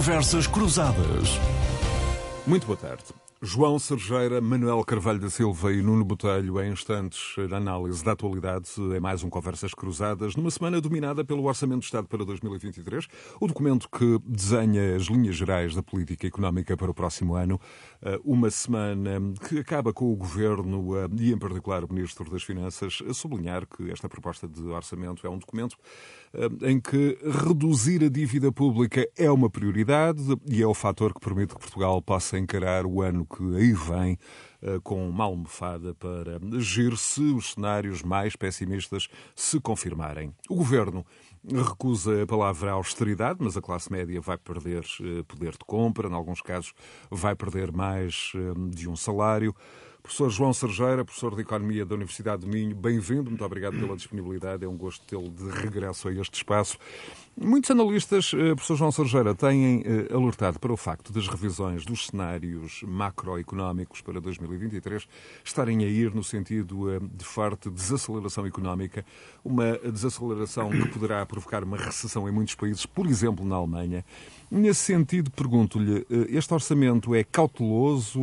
[0.00, 1.28] Conversas Cruzadas.
[2.46, 3.04] Muito boa tarde.
[3.42, 8.68] João Sergeira, Manuel Carvalho da Silva e Nuno Botelho, em instantes, na análise da atualidade,
[8.94, 13.08] é mais um Conversas Cruzadas, numa semana dominada pelo Orçamento do Estado para 2023,
[13.40, 17.58] o documento que desenha as linhas gerais da política económica para o próximo ano,
[18.02, 22.42] eh, uma semana que acaba com o Governo eh, e, em particular, o Ministro das
[22.42, 25.78] Finanças, a sublinhar que esta proposta de orçamento é um documento
[26.62, 31.54] em que reduzir a dívida pública é uma prioridade e é o fator que permite
[31.54, 34.16] que Portugal possa encarar o ano que aí vem
[34.62, 40.32] eh, com uma almofada para agir se os cenários mais pessimistas se confirmarem.
[40.48, 41.04] O governo
[41.44, 46.12] recusa a palavra austeridade, mas a classe média vai perder eh, poder de compra, em
[46.12, 46.74] alguns casos
[47.10, 49.54] vai perder mais eh, de um salário.
[50.02, 54.64] Professor João Sergeira, professor de Economia da Universidade de Minho, bem-vindo, muito obrigado pela disponibilidade,
[54.64, 56.78] é um gosto tê-lo de regresso a este espaço.
[57.36, 62.06] Muitos analistas, eh, professor João Sergeira, têm eh, alertado para o facto das revisões dos
[62.06, 65.06] cenários macroeconómicos para 2023
[65.44, 69.04] estarem a ir no sentido eh, de forte desaceleração económica,
[69.44, 74.04] uma desaceleração que poderá provocar uma recessão em muitos países, por exemplo na Alemanha.
[74.52, 78.20] Nesse sentido, pergunto-lhe, este orçamento é cauteloso,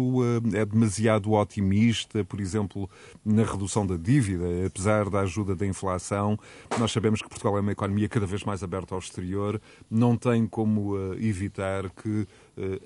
[0.54, 2.90] é demasiado otimista, por exemplo,
[3.24, 6.38] na redução da dívida, apesar da ajuda da inflação?
[6.78, 10.46] Nós sabemos que Portugal é uma economia cada vez mais aberta ao exterior, não tem
[10.46, 12.28] como uh, evitar que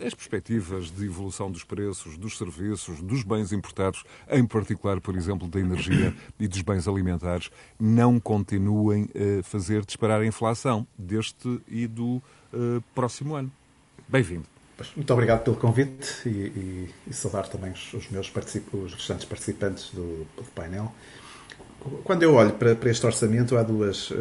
[0.06, 5.48] as perspectivas de evolução dos preços, dos serviços, dos bens importados, em particular, por exemplo,
[5.48, 11.88] da energia e dos bens alimentares, não continuem a fazer disparar a inflação deste e
[11.88, 12.22] do
[12.54, 13.52] uh, próximo ano.
[14.08, 14.46] Bem-vindo.
[14.96, 18.32] Muito obrigado pelo convite e, e, e saudar também os, os meus
[18.74, 20.92] os restantes participantes do, do, painel.
[22.04, 24.12] Quando eu olho para, para este orçamento, há duas,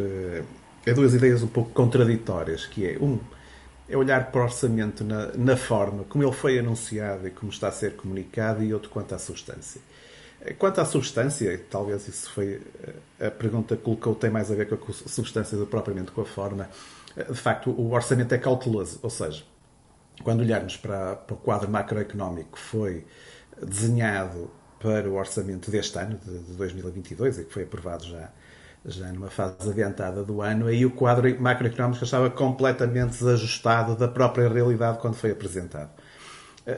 [0.85, 3.19] é duas ideias um pouco contraditórias, que é, um,
[3.91, 7.67] é olhar para o orçamento na, na, forma como ele foi anunciado e como está
[7.67, 9.81] a ser comunicado, e outro quanto à substância.
[10.57, 12.61] Quanto à substância, talvez isso foi
[13.19, 16.25] a pergunta que colocou, tem mais a ver com a substância do propriamente com a
[16.25, 16.69] forma.
[17.15, 19.43] De facto, o orçamento é cauteloso, ou seja,
[20.23, 23.05] quando olharmos para, para o quadro macroeconómico que foi
[23.61, 28.31] desenhado para o orçamento deste ano, de, de 2022, e que foi aprovado já
[28.85, 34.49] já numa fase adiantada do ano, aí o quadro macroeconómico estava completamente desajustado da própria
[34.49, 35.91] realidade quando foi apresentado.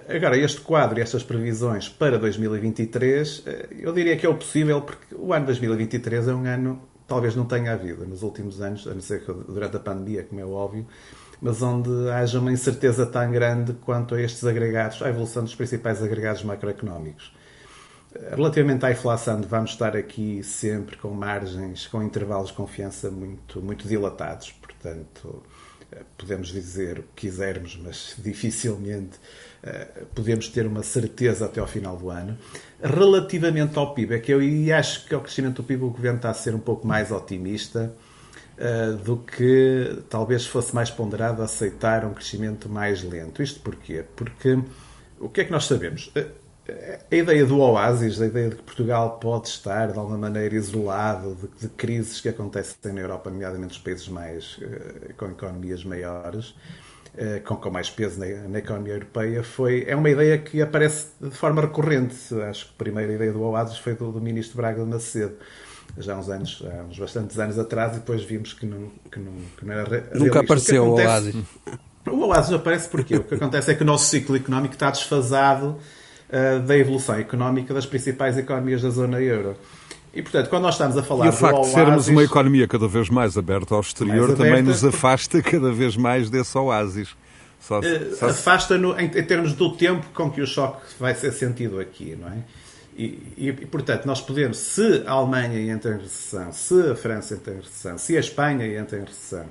[0.07, 3.43] Agora, este quadro e estas previsões para 2023,
[3.79, 7.45] eu diria que é o possível, porque o ano 2023 é um ano, talvez não
[7.45, 10.87] tenha havido nos últimos anos, a não ser que durante a pandemia, como é óbvio,
[11.41, 16.01] mas onde haja uma incerteza tão grande quanto a estes agregados, à evolução dos principais
[16.01, 17.33] agregados macroeconómicos.
[18.35, 23.87] Relativamente à inflação, vamos estar aqui sempre com margens, com intervalos de confiança muito, muito
[23.87, 24.51] dilatados.
[24.51, 25.41] Portanto,
[25.91, 29.17] eh, podemos dizer o que quisermos, mas dificilmente
[29.63, 32.37] uh, podemos ter uma certeza até ao final do ano.
[32.81, 34.39] Relativamente ao PIB, é que eu
[34.77, 37.95] acho que ao crescimento do PIB o governo está a ser um pouco mais otimista
[38.57, 43.41] uh, do que talvez fosse mais ponderado aceitar um crescimento mais lento.
[43.41, 44.05] Isto porquê?
[44.15, 44.59] Porque
[45.19, 46.11] o que é que nós sabemos?
[47.11, 51.35] A ideia do oásis, a ideia de que Portugal pode estar de alguma maneira isolado
[51.35, 56.49] de, de crises que acontecem na Europa, nomeadamente nos países mais uh, com economias maiores,
[57.15, 61.07] uh, com, com, mais peso na, na, economia europeia, foi, é uma ideia que aparece
[61.19, 62.15] de forma recorrente.
[62.49, 65.35] Acho que a primeira ideia do oásis foi do, do ministro Braga de Macedo
[65.97, 69.19] já há uns anos, há uns bastantes anos atrás, e depois vimos que não, que
[69.19, 70.17] não, que não era realista.
[70.17, 71.35] Nunca apareceu o, acontece, o oásis.
[72.07, 75.77] O oásis aparece porque o que acontece é que o nosso ciclo económico está desfasado
[76.33, 79.55] uh, da evolução económica das principais economias da zona euro.
[80.13, 82.87] E, portanto, quando nós estamos a falar e o facto de sermos uma economia cada
[82.87, 87.09] vez mais aberta ao exterior aberta, também nos afasta cada vez mais desse oásis.
[87.59, 88.27] Só, uh, só...
[88.27, 92.27] Afasta-no em, em, termos do tempo com que o choque vai ser sentido aqui, não
[92.27, 92.37] é?
[92.95, 93.05] E,
[93.37, 97.53] e, e, portanto, nós podemos, se a Alemanha entra em recessão, se a França entra
[97.53, 99.45] em recessão, se a Espanha entra em recessão,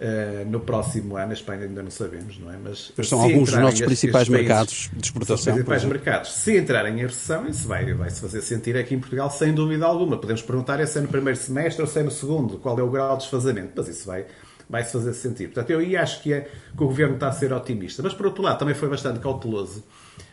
[0.00, 2.56] Uh, no próximo ano, a Espanha ainda não sabemos, não é?
[2.56, 5.52] Mas, Mas são alguns dos nossos principais mercados de exportação.
[5.52, 6.32] Principais mercados.
[6.32, 9.84] Se entrarem em recessão, isso vai, vai se fazer sentir aqui em Portugal, sem dúvida
[9.84, 10.16] alguma.
[10.16, 12.82] Podemos perguntar é se é no primeiro semestre ou se é no segundo, qual é
[12.82, 13.72] o grau de desfazamento.
[13.76, 14.24] Mas isso vai,
[14.70, 15.48] vai se fazer sentir.
[15.48, 18.02] Portanto, eu aí acho que, é, que o governo está a ser otimista.
[18.02, 19.84] Mas, por outro lado, também foi bastante cauteloso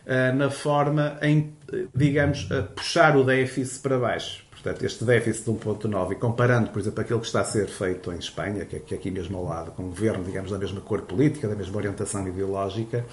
[0.06, 1.52] uh, na forma em,
[1.94, 4.47] digamos, uh, puxar o déficit para baixo.
[4.60, 8.12] Portanto, este déficit de 1,9, e comparando, por exemplo, aquilo que está a ser feito
[8.12, 10.58] em Espanha, que é, que é aqui mesmo ao lado, com um governo, digamos, da
[10.58, 13.04] mesma cor política, da mesma orientação ideológica,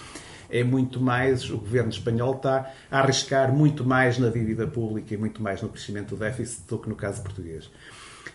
[0.50, 5.18] é muito mais, o governo espanhol está a arriscar muito mais na dívida pública e
[5.18, 7.70] muito mais no crescimento do déficit do que no caso português.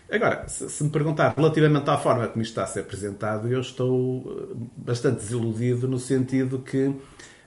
[0.09, 3.61] Agora, se, se, me perguntar relativamente à forma como isto está a ser apresentado, eu
[3.61, 6.93] estou eh, bastante desiludido no sentido que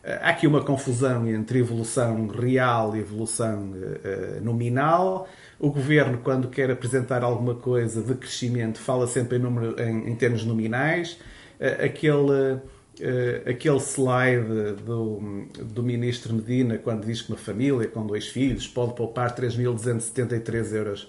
[0.03, 5.27] eh, há aqui uma confusão entre evolução real e evolução uh, nominal.
[5.59, 10.15] O governo, quando quer apresentar alguma coisa de crescimento, fala sempre em, número, em, em
[10.15, 11.19] termos nominais.
[11.61, 18.07] Uh, aquele, uh, aquele slide do, do ministro Medina, quando diz que uma família com
[18.07, 21.09] dois filhos pode poupar 3.273 euros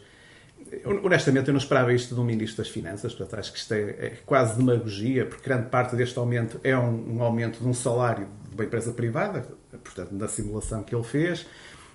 [1.03, 4.13] honestamente, eu não esperava isto um Ministro das Finanças, portanto, acho que isto é, é
[4.25, 8.55] quase demagogia, porque grande parte deste aumento é um, um, aumento de um salário de
[8.55, 9.45] uma empresa privada,
[9.83, 11.45] portanto, na simulação que ele fez.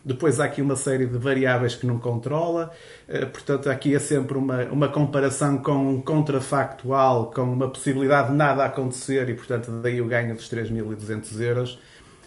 [0.04, 2.70] Depois há aqui uma série de variáveis que não controla,
[3.06, 8.34] eh, portanto, aqui é sempre uma, uma comparação com um contrafactual, com uma possibilidade de
[8.34, 11.78] nada acontecer e, portanto, daí o ganho dos 3.200 euros.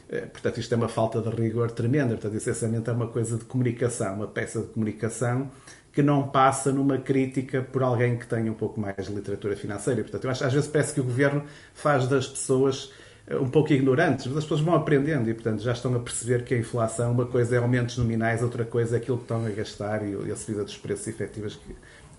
[0.10, 2.10] Eh, portanto, isto é uma falta de rigor tremenda.
[2.10, 5.50] Portanto, essencialmente é uma coisa de comunicação, uma peça de comunicação
[5.92, 10.02] que não passa numa crítica por alguém que tenha um pouco mais de literatura financeira.
[10.02, 11.44] Portanto, eu acho, às vezes parece que o governo
[11.74, 12.92] faz das pessoas
[13.32, 16.54] um pouco ignorantes, mas as pessoas vão aprendendo e, portanto, já estão a perceber que
[16.54, 20.02] a inflação, uma coisa é aumentos nominais, outra coisa é aquilo que estão a gastar
[20.06, 21.74] e, a subida dos preços efetivos que,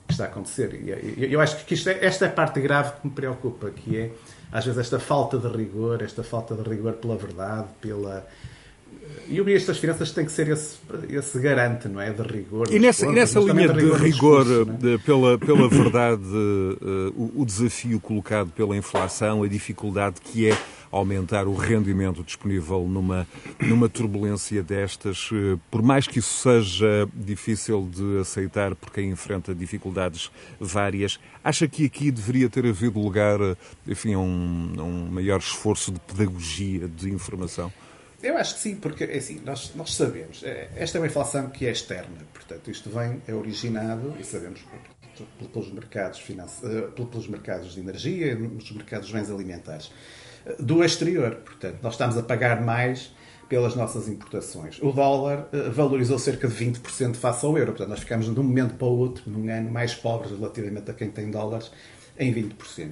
[0.06, 0.75] que está a acontecer.
[0.75, 3.99] E eu acho que isto é, esta é a parte grave que me preocupa, que
[3.99, 4.11] é,
[4.51, 8.27] às vezes, esta falta de rigor, esta falta de rigor pela verdade, pela
[9.27, 10.77] e o Ministro das Finanças tem que ser esse,
[11.09, 12.11] esse garante, não é?
[12.11, 12.67] De rigor.
[12.71, 14.99] E nessa, contas, nessa linha de rigor, rigor discurso, é?
[14.99, 20.56] pela, pela verdade, uh, o, o, desafio colocado pela inflação, a dificuldade que é
[20.99, 23.26] aumentar o rendimento disponível numa,
[23.61, 29.55] numa turbulência destas, uh, por mais que isso seja difícil de aceitar por quem enfrenta
[29.55, 33.38] dificuldades várias, acha que aqui deveria ter havido lugar,
[33.87, 37.73] enfim, a um, a um maior esforço de pedagogia, de informação?
[38.23, 41.50] Eu acho que sim, porque é assim, nós, nós sabemos, é, esta é uma inflação
[41.50, 44.64] que é externa, portanto, isto vem, é originado, e sabemos,
[45.52, 46.23] pelos mercados,
[46.64, 50.24] eh, pelos mercados de energia nos mercados de bens alimentares, eh,
[50.58, 51.37] do exterior.
[51.37, 53.12] Portanto, nós estamos a pagar mais
[53.49, 54.81] pelas nossas importações.
[54.82, 57.73] O dólar eh, valorizou cerca de 20% face ao euro.
[57.73, 60.94] Portanto, nós ficamos de um momento para o outro, num ano, mais pobres relativamente a
[60.94, 61.70] quem tem dólares,
[62.19, 62.91] em 20%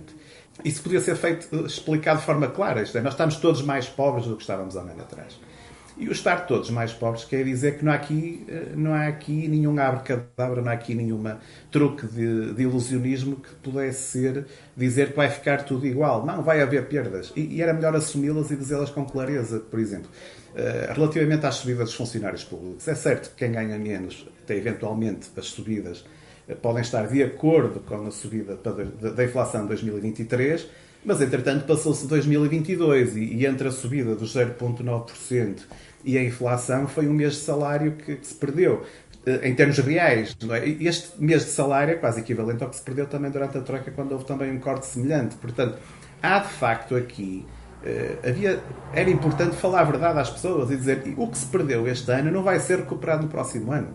[0.64, 2.82] isso podia ser feito, explicado de forma clara.
[2.82, 5.38] Isto é, nós estamos todos mais pobres do que estávamos há um ano atrás.
[5.96, 9.06] E o estar todos mais pobres quer dizer que não há aqui, eh, não há
[9.06, 11.38] aqui nenhum abre-cadabra, não há aqui nenhuma
[11.70, 14.46] truque de, de, ilusionismo que pudesse ser
[14.76, 16.24] dizer que vai ficar tudo igual.
[16.24, 17.32] Não, vai haver perdas.
[17.36, 20.10] E, e era melhor assumi-las e dizê-las com clareza, por exemplo.
[20.52, 25.30] Uh, relativamente às subidas dos funcionários públicos, é certo que quem ganha menos tem eventualmente
[25.36, 26.04] as subidas
[26.60, 30.66] podem estar de acordo com a subida da inflação de 2023,
[31.04, 35.60] mas entretanto passou-se 2022 e entre a subida dos 0,9%
[36.04, 38.84] e a inflação foi um mês de salário que, se perdeu.
[39.24, 40.68] Eh, em termos reais, é?
[40.84, 43.90] este mês de salário é quase equivalente ao que se perdeu também durante a Troika,
[43.90, 45.36] quando houve também um corte semelhante.
[45.36, 45.78] Portanto,
[46.22, 47.44] há de facto aqui
[47.82, 48.60] Uh, havia,
[48.94, 52.30] era importante falar a verdade às pessoas e dizer o que se perdeu este ano
[52.30, 53.88] não vai ser recuperado no próximo ano.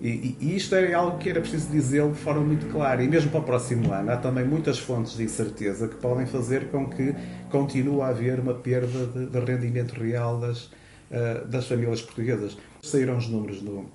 [0.00, 3.02] E, e, isto é algo que era preciso dizê-lo de forma muito clara.
[3.02, 6.68] E mesmo para o próximo ano, há também muitas fontes de incerteza que podem fazer
[6.68, 7.14] com que
[7.50, 12.56] continue a haver uma perda de, de rendimento real das, uh, das famílias portuguesas.
[12.80, 13.86] Saíram os números do,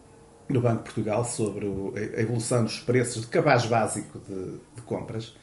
[0.50, 4.82] do Banco de Portugal sobre o, a evolução dos preços de cabaz básico de, de
[4.82, 5.34] compras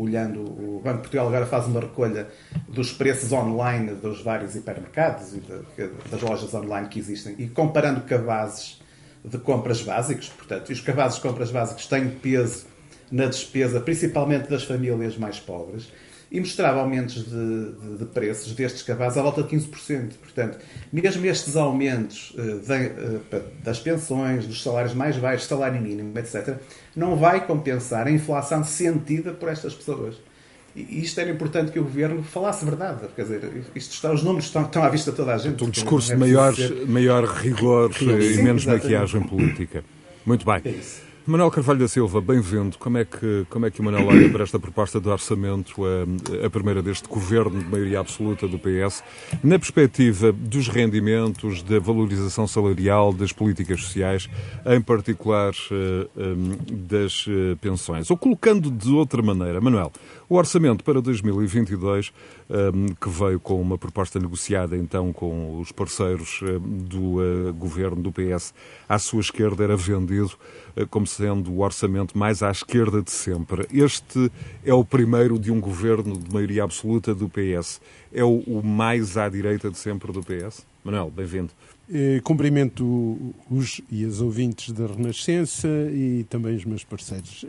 [0.00, 2.28] olhando o Banco de Portugal agora faz uma recolha
[2.68, 8.02] dos preços online dos vários hipermercados e de, das lojas online que existem e comparando
[8.02, 8.80] cabazes
[9.24, 12.66] de compras básicos, portanto, e os cabazes de compras básicos têm peso
[13.10, 15.90] na despesa, principalmente das famílias mais pobres,
[16.30, 20.12] e mostrava aumentos de, de, de preços destes cabazes à volta de 15%.
[20.20, 20.58] Portanto,
[20.92, 26.56] mesmo estes aumentos de, uh, das pensões, dos salários mais baixos, salário mínimo, etc.,
[26.94, 30.16] não vai compensar a inflação sentida por estas pessoas.
[30.76, 33.00] E isto era importante que o governo falasse verdade.
[33.16, 35.62] Quer dizer, isto está, os números estão, estão à vista de toda a gente.
[35.64, 36.86] Um discurso é de maior, ser...
[36.86, 38.84] maior rigor Sim, e menos exatamente.
[38.84, 39.84] maquiagem política.
[40.24, 40.60] Muito bem.
[40.64, 41.08] É isso.
[41.28, 42.78] Manuel Carvalho da Silva, bem-vindo.
[42.78, 46.46] Como é que como é que o Manuel olha para esta proposta de orçamento, a,
[46.46, 49.04] a, primeira deste governo de maioria absoluta do PS,
[49.44, 54.26] na perspectiva dos rendimentos, da valorização salarial, das políticas sociais,
[54.64, 58.10] em particular uh, um, das uh, pensões?
[58.10, 59.92] Ou colocando de outra maneira, Manuel,
[60.28, 62.12] o orçamento para 2022,
[62.50, 67.16] um, que veio com uma proposta negociada então com os parceiros uh, do
[67.54, 68.52] governo do PS
[68.88, 70.32] à sua esquerda, era vendido
[70.90, 73.66] como sendo o orçamento mais à esquerda de sempre.
[73.72, 74.30] Este
[74.64, 77.80] é o primeiro de um governo de maioria absoluta do PS.
[78.12, 80.64] É o, mais à direita de sempre do PS?
[80.84, 81.50] Manuel, bem-vindo.
[81.90, 87.44] Eh, cumprimento os e as ouvintes da Renascença e também os meus parceiros.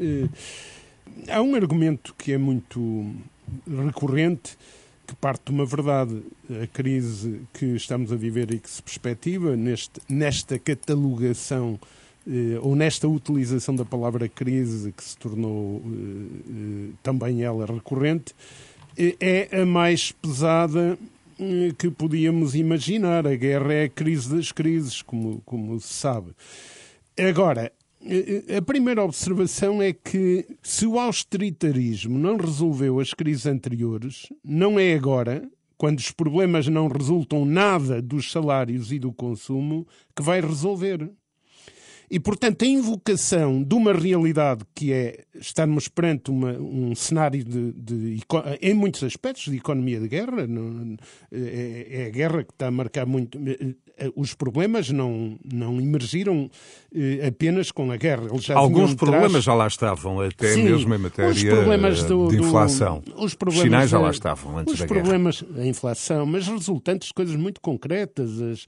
[1.27, 3.13] Eh, há um argumento que é muito
[3.67, 4.57] recorrente
[5.07, 6.21] que parte de uma verdade.
[6.61, 11.79] A crise que estamos a viver e que se perspectiva neste, nesta catalogação
[12.27, 18.35] eh, ou nesta utilização da palavra crise que se tornou eh, eh, também ela recorrente,
[19.19, 20.97] é a mais pesada
[21.77, 23.25] que podíamos imaginar.
[23.25, 26.31] A guerra é a crise das crises, como, como se sabe.
[27.17, 27.71] Agora,
[28.57, 34.93] a primeira observação é que se o austeritarismo não resolveu as crises anteriores, não é
[34.93, 41.11] agora, quando os problemas não resultam nada dos salários e do consumo, que vai resolver.
[42.09, 47.71] E, portanto, a invocação de uma realidade que é estarmos perante uma, um cenário de,
[47.73, 48.19] de,
[48.61, 50.97] em muitos aspectos, de economia de guerra, não,
[51.31, 53.37] é, é, a guerra que está a marcar muito.
[53.99, 56.49] Eh, os problemas não, não emergiram
[56.95, 58.27] eh, apenas com a guerra.
[58.55, 59.43] Alguns problemas trás...
[59.43, 61.33] já lá estavam, até Sim, mesmo em matéria
[62.07, 63.01] do, de inflação.
[63.01, 65.61] Do, os problemas sinais já lá estavam antes os da problemas, guerra.
[65.61, 68.65] a inflação, mas resultantes de coisas muito concretas, as,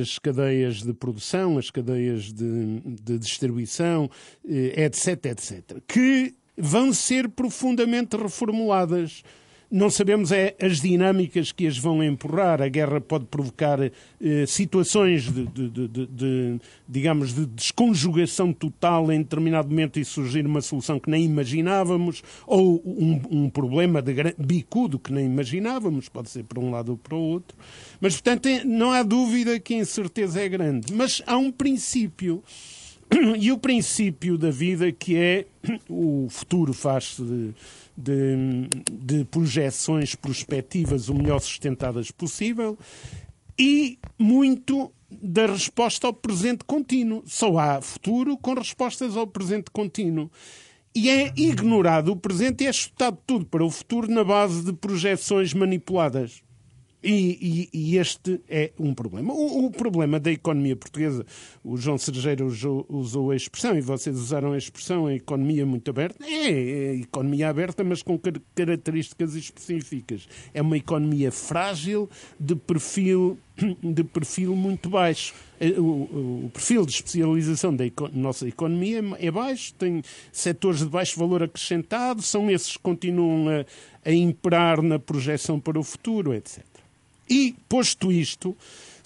[0.00, 4.10] as cadeias de produção, as cadeias de, de distribuição,
[4.44, 9.22] etc, eh, etc, que vão ser profundamente reformuladas
[9.70, 12.62] não sabemos é as dinâmicas que as vão empurrar.
[12.62, 13.92] A guerra pode provocar eh,
[14.46, 20.62] situações de, de, de, de, digamos, de desconjugação total em determinado momento e surgir uma
[20.62, 26.44] solução que nem imaginávamos, ou um, um problema de bicudo que nem imaginávamos, pode ser
[26.44, 27.56] para um lado ou para o outro.
[28.00, 30.92] Mas, portanto, não há dúvida que a incerteza é grande.
[30.94, 32.42] Mas há um princípio.
[33.40, 35.46] E o princípio da vida que é
[35.88, 37.54] o futuro faz-se de
[37.98, 42.78] de, de projeções prospectivas o melhor sustentadas possível
[43.58, 47.22] e muito da resposta ao presente contínuo.
[47.26, 50.30] Só há futuro com respostas ao presente contínuo.
[50.94, 54.72] E é ignorado o presente e é chutado tudo para o futuro na base de
[54.72, 56.42] projeções manipuladas.
[57.10, 59.32] E, e, e, este é um problema.
[59.32, 61.24] O, o, problema da economia portuguesa,
[61.64, 65.90] o João Sergeiro usou, usou, a expressão, e vocês usaram a expressão, a economia muito
[65.90, 66.22] aberta.
[66.22, 70.28] É, é economia aberta, mas com car características específicas.
[70.52, 73.38] É uma economia frágil, de perfil,
[73.82, 75.32] de perfil muito baixo.
[75.58, 80.86] Eh, o, o perfil de especialização da eco nossa economia é baixo, tem setores de
[80.90, 83.64] baixo valor acrescentado, são esses que continuam a,
[84.04, 86.67] a imperar na projeção para o futuro, etc.
[87.28, 88.56] E, posto isto,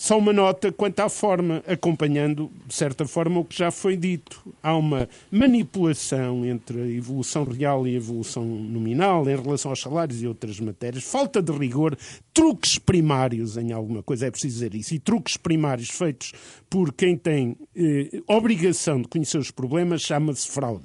[0.02, 4.52] só uma nota quanto à forma, acompanhando, de certa forma, o que já foi dito.
[4.60, 10.20] Há uma manipulação entre a evolução real e a evolução nominal em relação aos salários
[10.20, 11.96] e outras matérias, falta de rigor,
[12.34, 16.32] truques primários em alguma coisa, é preciso dizer isso, e truques primários feitos
[16.68, 20.82] por quem tem eh, obrigação de conhecer os problemas chama-se fraude.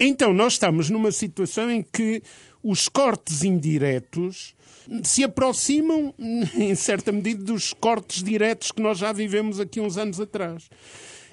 [0.00, 2.22] Então, nós estamos numa situação em que
[2.62, 4.55] os cortes indiretos
[5.02, 6.14] se aproximam,
[6.54, 10.68] em certa medida, dos cortes diretos que nós já vivemos aqui uns anos atrás.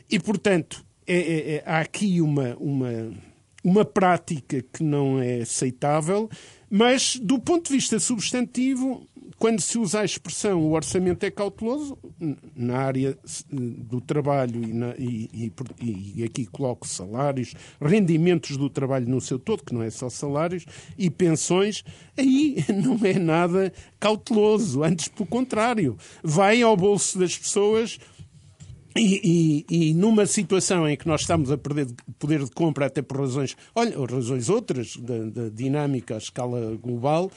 [0.10, 3.12] E, portanto, é, é, é, há aqui uma, uma,
[3.64, 6.30] uma prática que não é aceitável,
[6.70, 9.08] mas, do ponto de vista substantivo,
[9.44, 11.98] quando se usa a expressão o orçamento é cauteloso,
[12.56, 13.18] na área
[13.52, 19.38] do trabalho e, na, e, e, e, aqui coloco salários, rendimentos do trabalho no seu
[19.38, 20.66] todo, que não é só salários,
[20.98, 21.84] e pensões,
[22.18, 28.00] aí não é nada cauteloso, antes pelo contrário, vai ao bolso das pessoas.
[28.96, 31.88] E, e, e, numa situação em que nós estamos a perder
[32.20, 37.32] poder de compra até por razões, olha, razões outras da, da dinâmica à escala global,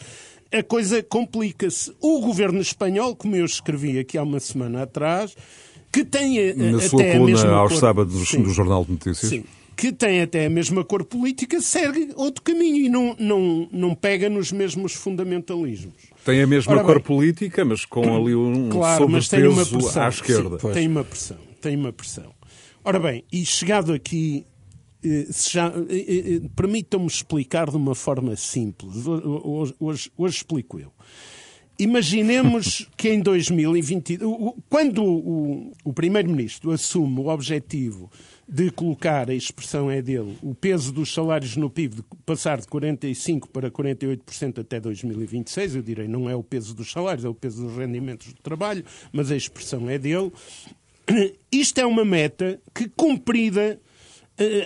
[0.52, 1.92] a coisa complica-se.
[2.00, 5.36] O governo espanhol, como eu escrevi aqui há uma semana atrás,
[5.92, 7.80] que tem Na até sua coluna a mesma aos cor...
[7.80, 9.30] sábados sim, do Jornal de Notícias.
[9.30, 9.44] Sim,
[9.76, 14.28] que tem até a mesma cor política, segue outro caminho e não, não, não pega
[14.28, 15.94] nos mesmos fundamentalismos.
[16.24, 19.64] Tem a mesma Ora, cor bem, política, mas com ali um claro, mas tem uma
[19.66, 20.58] pressão, à esquerda.
[20.58, 22.34] Sim, tem uma pressão, tem uma pressão.
[22.84, 24.46] Ora bem, e chegado aqui
[26.54, 29.06] permitam-me explicar de uma forma simples.
[29.06, 30.92] Hoje, hoje, hoje explico eu.
[31.78, 34.18] Imaginemos que em 2020,
[34.68, 38.10] quando o, o Primeiro-Ministro assume o objetivo
[38.48, 42.66] de colocar, a expressão é dele, o peso dos salários no PIB de passar de
[42.66, 47.34] 45% para 48% até 2026, eu direi não é o peso dos salários, é o
[47.34, 50.32] peso dos rendimentos do trabalho, mas a expressão é dele.
[51.50, 53.78] Isto é uma meta que, cumprida, eh,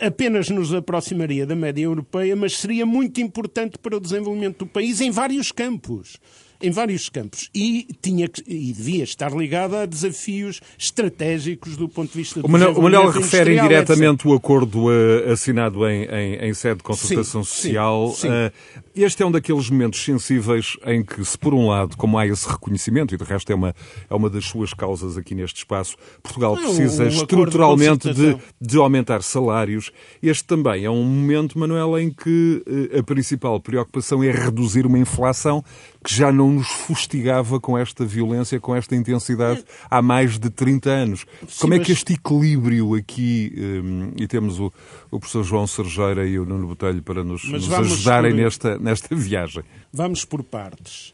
[0.04, 5.00] apenas nos aproximaria da média europeia, mas seria muito importante para o desenvolvimento do país
[5.00, 6.18] em vários campos.
[6.60, 12.12] Em vários campos e, tinha que, e devia estar ligada a desafios estratégicos do ponto
[12.12, 16.78] de vista do O Manuel, refere indiretamente o acordo uh, assinado em, em, em, sede
[16.78, 18.08] de consultação sim, social.
[18.10, 18.28] Sim, sim.
[18.28, 22.26] Uh, este é um daqueles momentos sensíveis em que, se por um lado, como há
[22.26, 23.74] esse reconhecimento, e de resto é uma,
[24.08, 29.90] é uma das suas causas aqui neste espaço, Portugal precisa estruturalmente de, de, aumentar salários,
[30.22, 34.98] este também é um momento, Manuel, em que uh, a principal preocupação é reduzir uma
[34.98, 35.64] inflação
[36.04, 40.90] que já não nos fustigava com esta violência, com esta intensidade há mais de 30
[40.90, 41.26] anos.
[41.46, 44.72] Sim, Como é que este equilíbrio aqui, um, e temos o,
[45.10, 48.40] o professor João Sergeira e o Nuno Botelho para nos, nos ajudarem por...
[48.40, 49.62] nesta, nesta viagem?
[49.92, 51.12] Vamos por partes.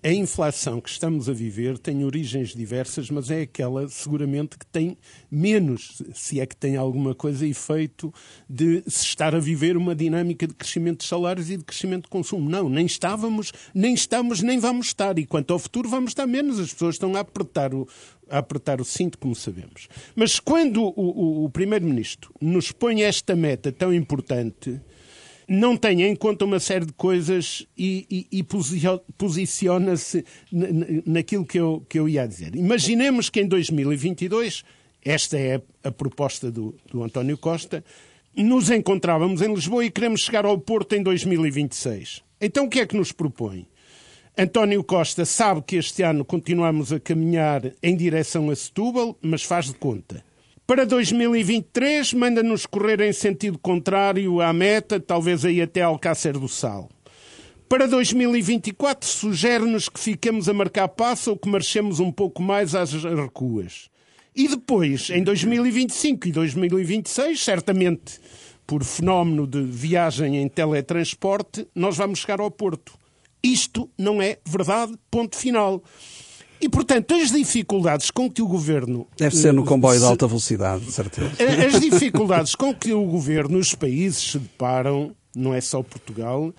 [0.00, 4.96] A inflação que estamos a viver tem origens diversas, mas é aquela seguramente que tem
[5.28, 8.14] menos, se é que tem alguma coisa, efeito
[8.48, 12.10] de se estar a viver uma dinâmica de crescimento de salários e de crescimento de
[12.10, 12.48] consumo.
[12.48, 15.18] Não, nem estávamos, nem estamos, nem vamos estar.
[15.18, 16.60] E quanto ao futuro, vamos estar menos.
[16.60, 17.88] As pessoas estão a apertar o,
[18.30, 19.88] a apertar o cinto, como sabemos.
[20.14, 24.80] Mas quando o, o, o Primeiro-Ministro nos põe esta meta tão importante
[25.48, 28.46] não tem em conta uma série de coisas e, e, e
[29.16, 30.24] posiciona-se
[31.06, 32.54] naquilo que eu, que eu ia dizer.
[32.54, 34.62] Imaginemos que em 2022,
[35.02, 37.82] esta é a proposta do, do António Costa,
[38.36, 42.22] nos encontrávamos em Lisboa e queremos chegar ao Porto em 2026.
[42.40, 43.66] Então o que é que nos propõe?
[44.36, 49.66] António Costa sabe que este ano continuamos a caminhar em direção a Setúbal, mas faz
[49.66, 50.22] de conta.
[50.68, 56.90] Para 2023, manda-nos correr em sentido contrário à meta, talvez aí até Alcácer do Sal.
[57.66, 62.92] Para 2024, sugere-nos que fiquemos a marcar passo ou que marchemos um pouco mais às
[62.92, 63.88] recuas.
[64.36, 68.20] E depois, em 2025 e 2026, certamente
[68.66, 72.92] por fenómeno de viagem em teletransporte, nós vamos chegar ao Porto.
[73.42, 75.82] Isto não é verdade, ponto final.
[76.60, 79.06] E, portanto, as dificuldades com que o governo.
[79.16, 81.30] Deve ser no comboio se, de alta velocidade, de certeza.
[81.66, 86.52] As dificuldades com que o governo, os países se deparam, não é só Portugal,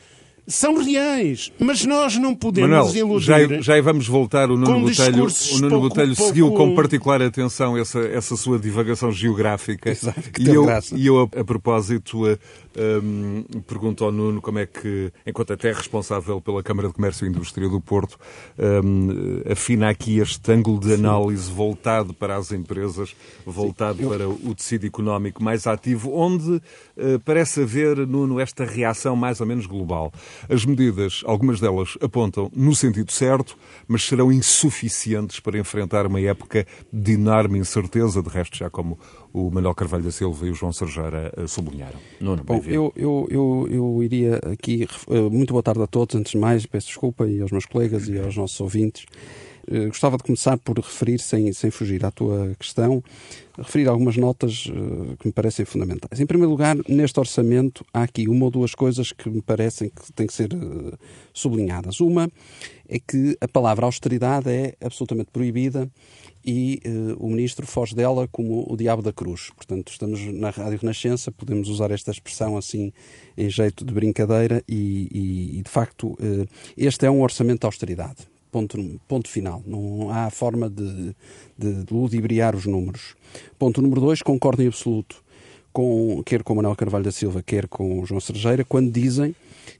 [0.49, 3.61] são reais, mas nós não podemos Manuel, iludir.
[3.61, 4.49] Já, já vamos voltar.
[4.49, 6.29] O Nuno Botelho, o Nuno pouco, Botelho pouco...
[6.29, 9.91] seguiu com particular atenção essa, essa sua divagação geográfica.
[9.91, 12.25] Exato, e, eu, e eu, a, a propósito,
[12.79, 17.29] um, pergunto ao Nuno como é que, enquanto até responsável pela Câmara de Comércio e
[17.29, 18.17] Indústria do Porto,
[18.57, 21.53] um, afina aqui este ângulo de análise Sim.
[21.53, 23.15] voltado para as empresas,
[23.45, 24.09] voltado eu...
[24.09, 29.47] para o tecido económico mais ativo, onde uh, parece haver, Nuno, esta reação mais ou
[29.47, 30.13] menos global.
[30.47, 36.65] As medidas, algumas delas apontam no sentido certo, mas serão insuficientes para enfrentar uma época
[36.91, 38.97] de enorme incerteza, de resto, já como
[39.33, 41.99] o Manuel Carvalho da Silva e o João Sergeira eh, sublinharam.
[42.19, 44.87] Nuno, Bom, eu, eu, eu, eu iria aqui.
[45.09, 48.07] Eh, muito boa tarde a todos, antes de mais, peço desculpa e aos meus colegas
[48.07, 49.05] e aos nossos ouvintes.
[49.67, 53.03] Eh, gostava de começar por referir, sem, sem fugir à tua questão,
[53.55, 54.63] referir algumas notas
[55.19, 56.19] que me parecem fundamentais.
[56.19, 60.11] Em primeiro lugar, neste orçamento há aqui uma ou duas coisas que me parecem que
[60.13, 60.49] têm que ser
[61.33, 61.99] sublinhadas.
[61.99, 62.29] Uma
[62.87, 65.89] é que a palavra austeridade é absolutamente proibida
[66.45, 69.49] e uh, o ministro foge dela como o diabo da cruz.
[69.55, 72.91] Portanto, estamos na Rádio Renascença, podemos usar esta expressão assim
[73.37, 76.17] em jeito de brincadeira e, e, e de facto,
[76.77, 78.27] este é um orçamento de austeridade.
[78.51, 79.61] Ponto, ponto final.
[79.65, 81.15] Não há forma de,
[81.57, 83.15] de, de ludibriar os números.
[83.59, 85.23] Ponto número dois, concordo em absoluto,
[85.71, 89.35] com, quer com Manuel Carvalho da Silva, quer com João Sergeira, quando dizem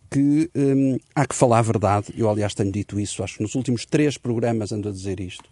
[0.10, 2.08] que hum, há que falar a verdade.
[2.18, 5.50] Eu, aliás, tenho dito isso, acho que nos últimos três programas ando a dizer isto.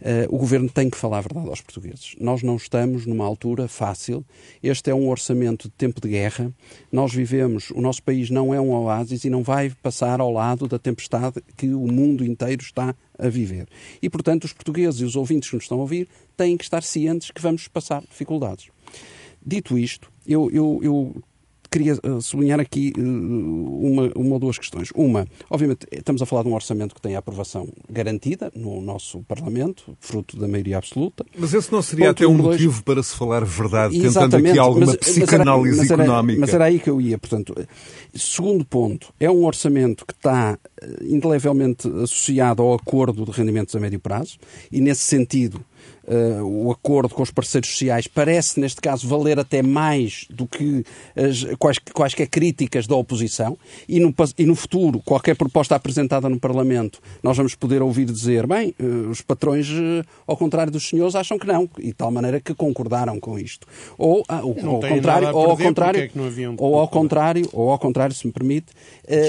[0.00, 2.14] Uh, o governo tem que falar a verdade aos portugueses.
[2.20, 4.24] Nós não estamos numa altura fácil.
[4.62, 6.52] Este é um orçamento de tempo de guerra.
[6.92, 10.68] Nós vivemos, o nosso país não é um oásis e não vai passar ao lado
[10.68, 13.66] da tempestade que o mundo inteiro está a viver.
[14.02, 16.82] E, portanto, os portugueses e os ouvintes que nos estão a ouvir têm que estar
[16.82, 18.68] cientes que vamos passar dificuldades.
[19.44, 21.22] Dito isto, eu, eu, eu
[21.76, 24.88] queria eh, sublinhar aqui eh, uma, uma ou duas questões.
[24.94, 29.20] Uma, obviamente, estamos a falar de um orçamento que tem a aprovação garantida no nosso
[29.24, 31.24] Parlamento, fruto da maioria absoluta.
[31.38, 32.80] Mas esse não seria Ponto até um motivo dois...
[32.82, 36.40] para se falar verdade, tentando aqui alguma mas, psicanálise mas era, económica.
[36.40, 37.18] Mas era, aí que eu ia.
[37.18, 37.54] Portanto,
[38.14, 43.80] segundo ponto, é um orçamento que está eh, indelevelmente associado ao acordo de rendimentos a
[43.80, 44.38] médio prazo
[44.72, 45.60] e, nesse sentido,
[46.44, 50.84] o acordo com os parceiros sociais parece, neste caso, valer até mais do que
[51.16, 56.38] as, quais, quaisquer críticas da oposição e no, e no futuro, qualquer proposta apresentada no
[56.38, 61.14] Parlamento, nós vamos poder ouvir dizer, bem, uh, os patrões, uh, ao contrário dos senhores,
[61.14, 63.66] acham que não, e de tal maneira que concordaram com isto.
[63.98, 66.10] Ou, ou ao contrário, ou ao contrário, é
[66.56, 68.66] ou ao contrário, ou ao contrário, se me permite,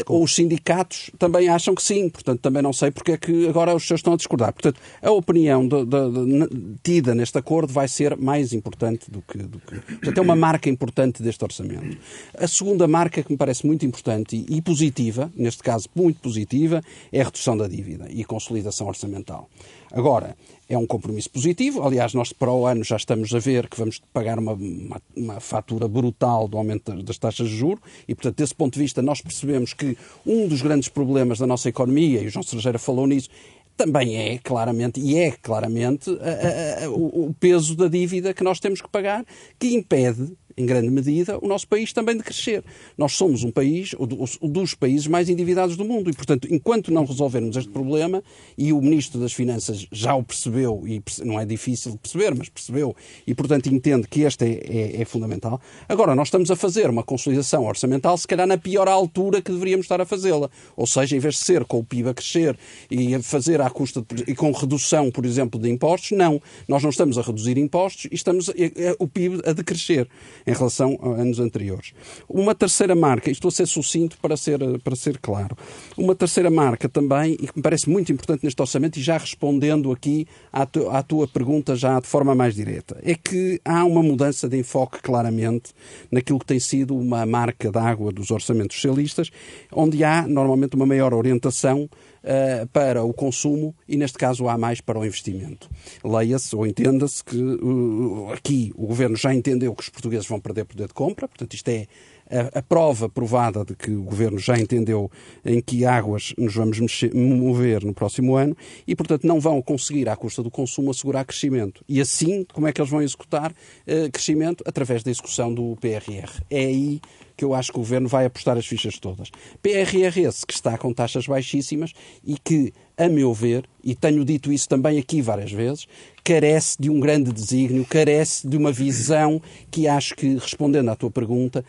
[0.07, 3.75] ou os sindicatos também acham que sim, portanto também não sei porque é que agora
[3.75, 4.53] os senhores estão a discordar.
[4.53, 6.46] Portanto, a opinião de, de, de,
[6.83, 9.79] tida neste acordo vai ser mais importante do que, do que.
[9.79, 11.97] Portanto, é uma marca importante deste orçamento.
[12.37, 16.81] A segunda marca que me parece muito importante e, positiva, neste caso muito positiva,
[17.11, 19.49] é a redução da dívida e consolidação orçamental.
[19.91, 20.35] Agora,
[20.69, 21.81] é um compromisso positivo.
[21.81, 25.39] Aliás, nós para o ano já estamos a ver que vamos pagar uma, uma, uma,
[25.39, 29.21] fatura brutal do aumento das taxas de juros e, portanto, desse ponto de vista, nós
[29.21, 33.29] percebemos que um dos grandes problemas da nossa economia, e o João Sergeira falou nisso,
[33.77, 38.59] também é claramente, e é claramente, a, a, a, o peso da dívida que nós
[38.59, 39.23] temos que pagar,
[39.59, 42.63] que impede em grande medida, o nosso país também de crescer.
[42.97, 47.05] Nós somos um país, o dos países mais endividados do mundo, e, portanto, enquanto não
[47.05, 48.23] resolvermos este problema,
[48.57, 52.49] e o Ministro das Finanças já o percebeu, e não é difícil de perceber, mas
[52.49, 55.61] percebeu, e, portanto, entende que este é, é, é fundamental.
[55.87, 59.85] Agora, nós estamos a fazer uma consolidação orçamental, se calhar na pior altura que deveríamos
[59.85, 60.49] estar a fazê-la.
[60.75, 62.57] Ou seja, em vez de ser com o PIB a crescer
[62.89, 66.41] e a fazer à custa de, e com redução, por exemplo, de impostos, não.
[66.67, 70.07] Nós não estamos a reduzir impostos e estamos a, a, o PIB a decrescer
[70.47, 71.93] em relação a anos anteriores.
[72.27, 75.57] Uma terceira marca, estou a ser sucinto para ser, para ser claro,
[75.97, 79.91] uma terceira marca também, e que me parece muito importante neste orçamento, e já respondendo
[79.91, 84.01] aqui à, tu, à tua pergunta já de forma mais direta, é que há uma
[84.01, 85.73] mudança de enfoque claramente
[86.09, 89.29] naquilo que tem sido uma marca d'água dos orçamentos socialistas,
[89.71, 91.89] onde há normalmente uma maior orientação
[92.27, 95.69] uh, para o consumo e, neste caso, há mais para o investimento.
[96.03, 100.65] Leia-se ou entenda-se que uh, aqui o Governo já entendeu que os portugueses vão perder
[100.65, 101.87] poder de compra, portanto, isto é
[102.29, 105.09] a, a, prova provada de que o Governo já entendeu
[105.45, 110.09] em que águas nos vamos mexer, mover no próximo ano e, portanto, não vão conseguir,
[110.09, 111.83] à custa do consumo, assegurar crescimento.
[111.87, 114.63] E assim, como é que eles vão executar uh, crescimento?
[114.67, 116.43] Através da execução do PRR.
[116.49, 116.99] É aí
[117.37, 119.29] que eu acho que o Governo vai apostar as fichas todas.
[119.61, 121.93] PRR esse que está com taxas baixíssimas
[122.25, 125.87] e que, a meu ver, e tenho dito isso também aqui várias vezes,
[126.23, 131.11] carece de um grande desígnio, carece de uma visão que acho que, respondendo à tua
[131.11, 131.63] pergunta,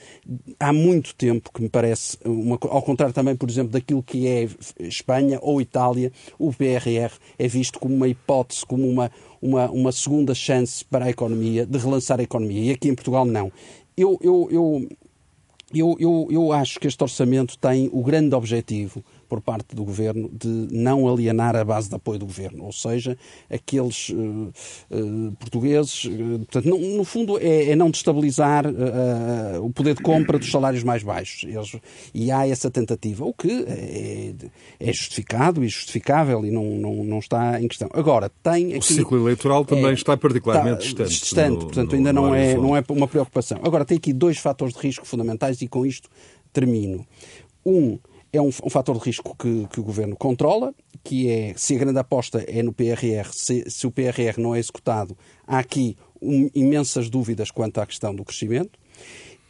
[0.59, 4.49] há muito tempo que me parece, uma, ao contrário também, por exemplo, daquilo que é
[4.81, 10.35] Espanha ou Itália, o PRR é visto como uma hipótese, como uma, uma, uma segunda
[10.35, 12.63] chance para a economia, de relançar a economia.
[12.63, 13.53] E aqui em Portugal não.
[13.97, 14.89] Eu, eu, eu,
[15.75, 20.31] eu, eu, eu acho que este orçamento tem o grande objetivo por parte do governo
[20.33, 23.17] de não alienar a base de apoio do governo, ou seja,
[23.51, 24.53] aqueles uh,
[24.91, 28.65] uh, portugueses, uh, portanto, não, no fundo é, é não destabilizar
[29.63, 31.45] o poder de compra dos salários mais baixos.
[31.45, 31.77] Eles,
[32.15, 34.35] e há essa tentativa, o que é,
[34.81, 37.89] é justificado e justificável e não, não, não está em questão.
[37.93, 41.25] Agora, tem aqui, O ciclo eleitoral também é, está particularmente está distante.
[41.25, 43.61] Distante, no, portanto, no, ainda não, é, não é uma preocupação.
[43.63, 46.09] Agora, tem aqui dois fatores de risco fundamentais e com isto
[46.53, 47.07] termino.
[47.65, 47.99] Um,
[48.33, 51.79] é um, um fator de risco que, que, o Governo controla, que é se a
[51.79, 56.51] grande aposta é no PRR, se, se o PRR não é executado, há aqui um,
[56.55, 58.79] imensas dúvidas quanto à questão do crescimento.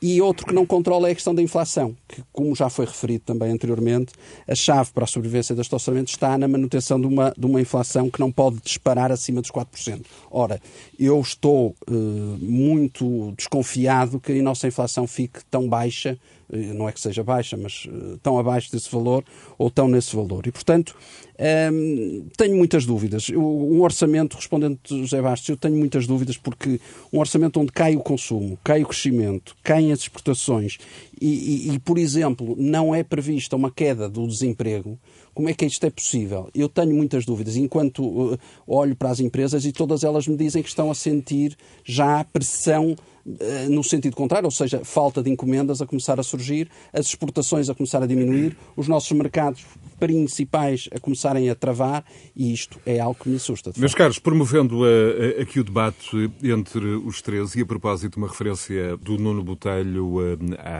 [0.00, 3.24] E outro que não controla é a questão da inflação, que, como já foi referido
[3.24, 4.12] também anteriormente,
[4.46, 8.08] a chave para a sobrevivência deste orçamento está na manutenção de uma, de uma inflação
[8.08, 10.04] que não pode disparar acima dos 4%.
[10.30, 10.60] Ora,
[10.96, 11.92] eu estou eh,
[12.40, 16.16] muito desconfiado que a nossa inflação fique tão baixa
[16.50, 19.22] não é que seja baixa, mas eh, tão abaixo desse valor
[19.58, 20.46] ou tão nesse valor.
[20.46, 20.94] E, portanto,
[21.38, 23.28] ehm, tenho muitas dúvidas.
[23.30, 26.80] Um orçamento, respondendo José Bastos, eu tenho muitas dúvidas porque
[27.12, 30.78] um orçamento onde cai o consumo, cai o crescimento, caem as exportações
[31.20, 34.98] e, e, e por exemplo, não é prevista uma queda do desemprego,
[35.38, 36.50] como é que isto é possível?
[36.52, 37.54] Eu tenho muitas dúvidas.
[37.54, 41.56] Enquanto uh, olho para as empresas e todas elas me dizem que estão a sentir
[41.84, 46.68] já pressão uh, no sentido contrário, ou seja, falta de encomendas a começar a surgir,
[46.92, 49.64] as exportações a começar a diminuir, os nossos mercados
[50.00, 53.72] principais a começarem a travar e isto é algo que me assusta.
[53.76, 58.26] Meus caros, promovendo uh, aqui o debate entre os três e a propósito de uma
[58.26, 60.16] referência do Nuno Botelho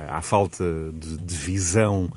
[0.09, 2.11] à falta de, de visão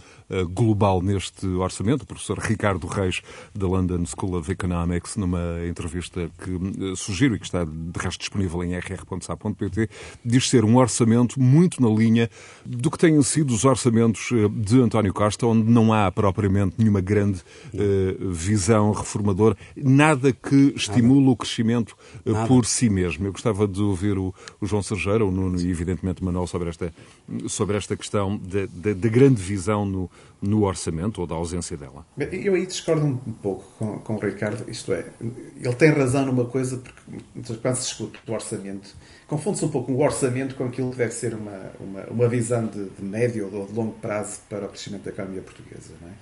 [0.50, 2.04] global neste orçamento.
[2.04, 3.22] O professor Ricardo Reis,
[3.54, 8.20] da London School of Economics, numa entrevista que uh, sugiro e que está de resto
[8.20, 9.89] disponível em rr.sa.pt,
[10.24, 12.30] diz ser um orçamento muito na linha
[12.65, 17.41] do que têm sido os orçamentos de António Costa, onde não há propriamente nenhuma grande
[18.20, 22.48] visão reformadora, nada que estimule o crescimento nada.
[22.48, 23.26] por si mesmo.
[23.26, 26.70] Eu gostava de ouvir o, o João Sergeira, o Nuno e, evidentemente, o Manuel sobre
[26.70, 26.94] esta,
[27.48, 30.10] sobre esta questão da grande visão no,
[30.41, 32.03] no orçamento ou da ausência dela.
[32.17, 34.67] Eu aí discordo um pouco com, com o Ricardo.
[34.67, 38.95] Isto é, ele tem razão numa coisa, porque quando se discute o orçamento,
[39.27, 42.89] confunde-se um pouco o orçamento com aquilo que deve ser uma, uma, uma visão de,
[42.89, 45.93] de, médio ou de longo prazo para o crescimento da economia portuguesa.
[46.01, 46.13] Não é?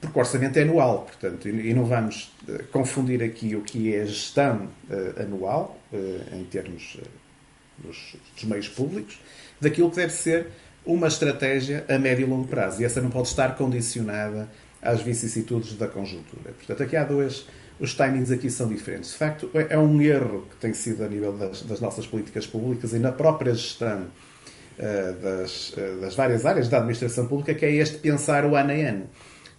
[0.00, 4.02] Porque o orçamento é anual, portanto, e não vamos eh, confundir aqui o que é
[4.02, 9.20] a gestão uh, anual, uh, em termos uh, dos, dos meios públicos,
[9.60, 10.48] daquilo que deve ser
[10.84, 12.82] uma estratégia a médio e longo prazo.
[12.82, 14.48] E essa não pode estar condicionada
[14.80, 16.52] às vicissitudes da conjuntura.
[16.52, 17.46] Portanto, aqui há dois.
[17.78, 19.10] Os timings aqui são diferentes.
[19.10, 22.92] De facto, é um erro que tem sido a nível das, das nossas políticas públicas
[22.92, 27.72] e na própria gestão uh, das, uh, das várias áreas da administração pública, que é
[27.72, 29.06] este pensar o ano a ano.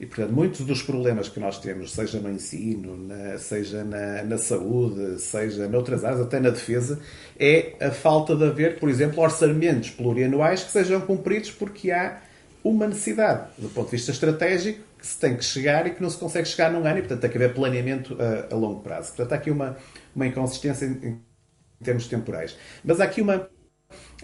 [0.04, 4.38] E, portanto, muitos dos problemas que nós temos, seja no ensino, na, seja na, na,
[4.38, 7.00] saúde, seja noutras áreas, até na defesa,
[7.40, 12.22] é a falta de haver, por exemplo, orçamentos plurianuais que sejam cumpridos porque há
[12.62, 16.10] uma necessidade, do ponto de vista estratégico, que se tem que chegar e que não
[16.10, 19.08] se consegue chegar num ano, e, portanto, tem que haver planeamento a, a longo prazo.
[19.14, 19.78] Portanto, há aqui uma,
[20.14, 21.22] uma inconsistência em, em
[21.82, 22.58] termos temporais.
[22.84, 23.50] Mas há aqui uma,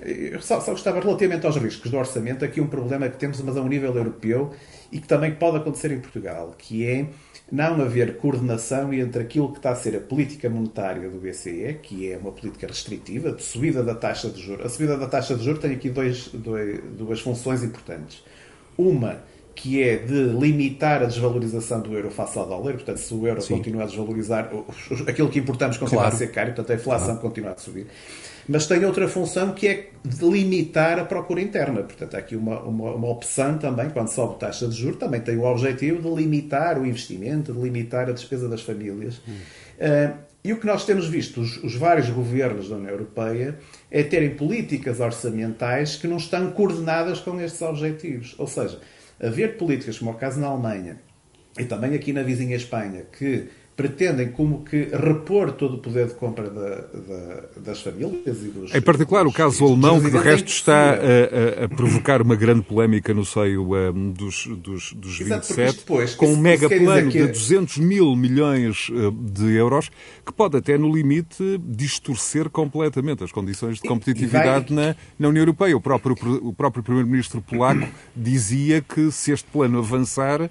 [0.02, 3.58] eu só, só gostava, relativamente aos riscos do orçamento, aqui um problema que temos, mas
[3.58, 4.54] a um nível europeu,
[4.92, 7.08] e que também pode acontecer em Portugal, que é
[7.52, 12.12] não haver coordenação entre aquilo que está a ser a política monetária do BCE, que
[12.12, 14.66] é uma política restritiva, de subida da taxa de juros.
[14.66, 18.24] A subida da taxa de juros tem aqui dois, dois, duas funções importantes.
[18.78, 19.22] Uma,
[19.56, 23.42] que é de limitar a desvalorização do euro face ao dólar, portanto, se o euro
[23.42, 23.56] Sim.
[23.56, 24.50] continua a desvalorizar,
[25.08, 26.16] aquilo que importamos continua claro.
[26.16, 27.22] a ser caro, portanto, a inflação claro.
[27.22, 27.88] continua a subir
[28.50, 31.84] mas tem outra função que é limitar a procura interna.
[31.84, 35.38] Portanto, há aqui uma, uma, uma, opção também, quando sobe taxa de juros, também tem
[35.38, 39.22] o objetivo de limitar o investimento, de limitar a despesa das famílias.
[39.28, 39.34] Hum.
[39.34, 43.60] Uh, e o que nós temos visto, os, os, vários governos da União Europeia,
[43.92, 48.34] é terem políticas orçamentais que não estão coordenadas com estes objetivos.
[48.40, 48.80] Ou seja,
[49.22, 51.00] haver políticas, como é o caso na Alemanha,
[51.60, 53.48] e também aqui na vizinha Espanha, que
[53.80, 58.76] pretendem como que repor todo o poder de compra da, da, das famílias e dos...
[58.76, 63.14] Em particular o caso alemão, que de resto está a, a, provocar uma grande polémica
[63.14, 67.20] no seio um, dos, dos, dos Exato, 27, depois, com um mega plano que...
[67.20, 69.90] de 200 mil milhões uh, de euros,
[70.26, 74.88] que pode até, no limite, distorcer completamente as condições de competitividade vai...
[74.88, 75.78] na, na União Europeia.
[75.78, 80.50] O próprio, o próprio Primeiro-Ministro polaco dizia que se este plano avançar, uh,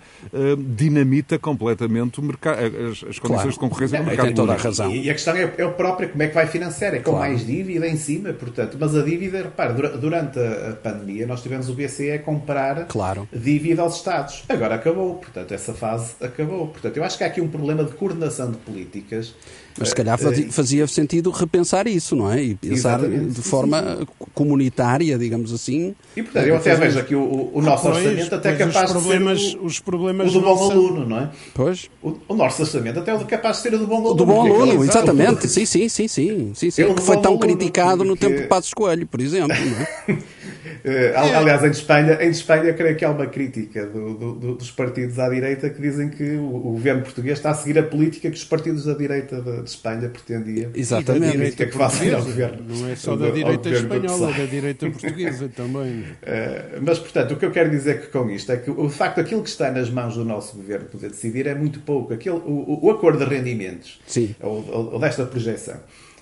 [0.57, 2.59] dinamita completamente o mercado,
[2.91, 3.51] as, as as condições claro.
[3.51, 4.91] de concorrência no mercado tem toda a razão.
[4.95, 6.95] E, a questão é, é o próprio, como é que vai financiar?
[6.95, 7.19] É com claro.
[7.19, 8.77] mais dívida em cima, portanto.
[8.79, 13.29] Mas a dívida, repare, durante a pandemia nós tivemos o BCE a comprar claro.
[13.33, 14.45] dívida aos Estados.
[14.49, 16.69] Agora acabou, portanto, essa fase acabou.
[16.69, 19.35] Portanto, eu acho que há aqui um problema de coordenação de políticas
[19.79, 22.43] mas se calhar fazia, eh, fazia sentido repensar isso, não é?
[22.43, 23.35] E pensar Exatamente.
[23.35, 25.95] de forma comunitária, digamos assim.
[26.17, 29.51] E portanto, eu até vejo aqui o, o nosso pois, orçamento até capaz problemas, de
[29.51, 30.71] ser o, os problemas o do bom são...
[30.71, 31.31] aluno, não é?
[31.55, 31.91] Pois.
[32.03, 34.15] O, o, nosso orçamento até é capaz de ser o do bom aluno.
[34.15, 35.49] Do bom aluno, exatamente.
[35.49, 36.53] Sim, sim, sim, sim.
[36.55, 36.95] sim, sim.
[36.95, 40.19] Que foi tão criticado no tempo de Passos Coelho, por exemplo, não é?
[40.85, 45.19] Eh, aliás, em Espanha, em Espanha, creio que há uma crítica do, do, dos partidos
[45.19, 48.45] à direita que dizem que o, governo português está a seguir a política que os
[48.45, 50.71] partidos da direita de, de Espanha pretendiam.
[50.75, 51.37] Exatamente.
[51.37, 52.65] E da que fazem ao governo.
[52.69, 56.01] Não é só da direita espanhola, da direita portuguesa também.
[56.01, 59.21] Uh, mas, portanto, o que eu quero dizer que com isto é que o facto
[59.21, 62.13] aquilo que está nas mãos do nosso governo poder decidir é muito pouco.
[62.13, 64.35] Aquele, o, o acordo de rendimentos, Sim.
[64.41, 65.77] Ou, ou, ou desta projeção.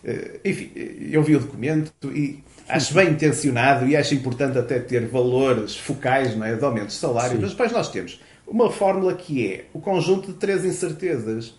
[0.04, 0.70] Uh, enfim,
[1.10, 6.36] eu vi o documento e acho bem intencionado e acho importante até ter valores focais
[6.36, 7.42] não é, de aumento de salário, Sim.
[7.42, 11.54] mas depois nós temos uma fórmula que é o conjunto de três incertezas.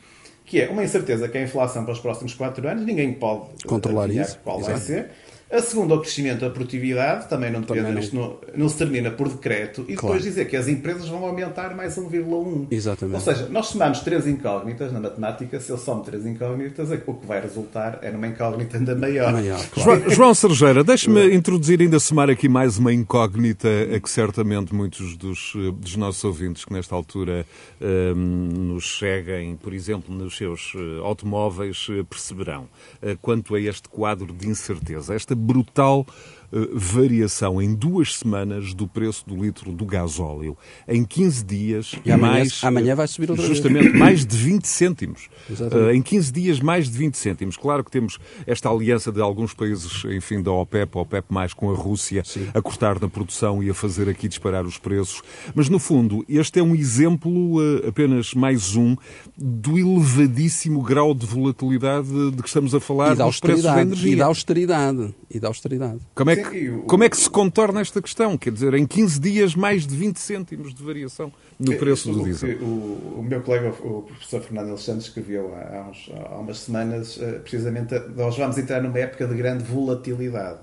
[0.46, 3.65] Que é uma incerteza que é a inflação para os próximos quatro anos, ninguém pode
[3.65, 4.39] controlar isso.
[4.46, 4.72] qual Exato.
[4.72, 5.12] vai ser.
[5.50, 8.22] A segunda, o crescimento da produtividade, também não depende, também não.
[8.22, 10.16] Não, não, se termina por decreto, e claro.
[10.16, 12.68] depois dizer que as empresas vão aumentar mais 1,1.
[12.70, 13.16] Exatamente.
[13.16, 17.26] Ou seja, nós somamos três incógnitas na matemática, se eu somo três incógnitas, o que
[17.26, 19.32] vai resultar é numa incógnita ainda maior.
[19.32, 20.02] maior claro.
[20.02, 25.16] João, João Sergeira, deixe-me introduzir ainda somar aqui mais uma incógnita a que certamente muitos
[25.16, 27.46] dos, dos nossos ouvintes que nesta altura
[27.80, 33.88] um, nos seguem, por exemplo, nos seus eh, automóveis, eh, perceberão uh, quanto a este
[33.88, 35.14] quadro de incerteza.
[35.14, 36.06] Esta brutal
[36.52, 40.58] uh, variação em duas semanas do preço do litro do gasóleo.
[40.88, 44.00] Em 15 dias, e amanhã, mais, amanhã vai subir outra justamente vez.
[44.00, 45.30] mais de 20 cêntimos.
[45.67, 47.58] Uh, em 15 dias, mais de 20 cêntimos.
[47.58, 51.76] Claro que temos esta aliança de alguns países, enfim, da OPEP, OPEP mais com a
[51.76, 52.47] Rússia, Sim.
[52.54, 55.21] a cortar na produção e a fazer aqui disparar os preços.
[55.56, 58.95] Mas, no fundo, este é um exemplo, apenas mais um,
[59.38, 63.82] do elevadíssimo grau de volatilidade de que estamos a falar e da nos preços da
[63.82, 64.13] energia.
[64.13, 65.13] E da austeridade.
[65.30, 66.00] E da austeridade.
[66.16, 68.38] Como é, que, como é que se contorna esta questão?
[68.38, 72.58] Quer dizer, em 15 dias, mais de 20 cêntimos de variação no preço do diesel.
[72.60, 77.40] O, o, meu colega, o professor Fernando Alexandre, escreveu há, uns, há umas semanas, eh,
[77.40, 80.60] precisamente, nós vamos entrar numa época de grande volatilidade.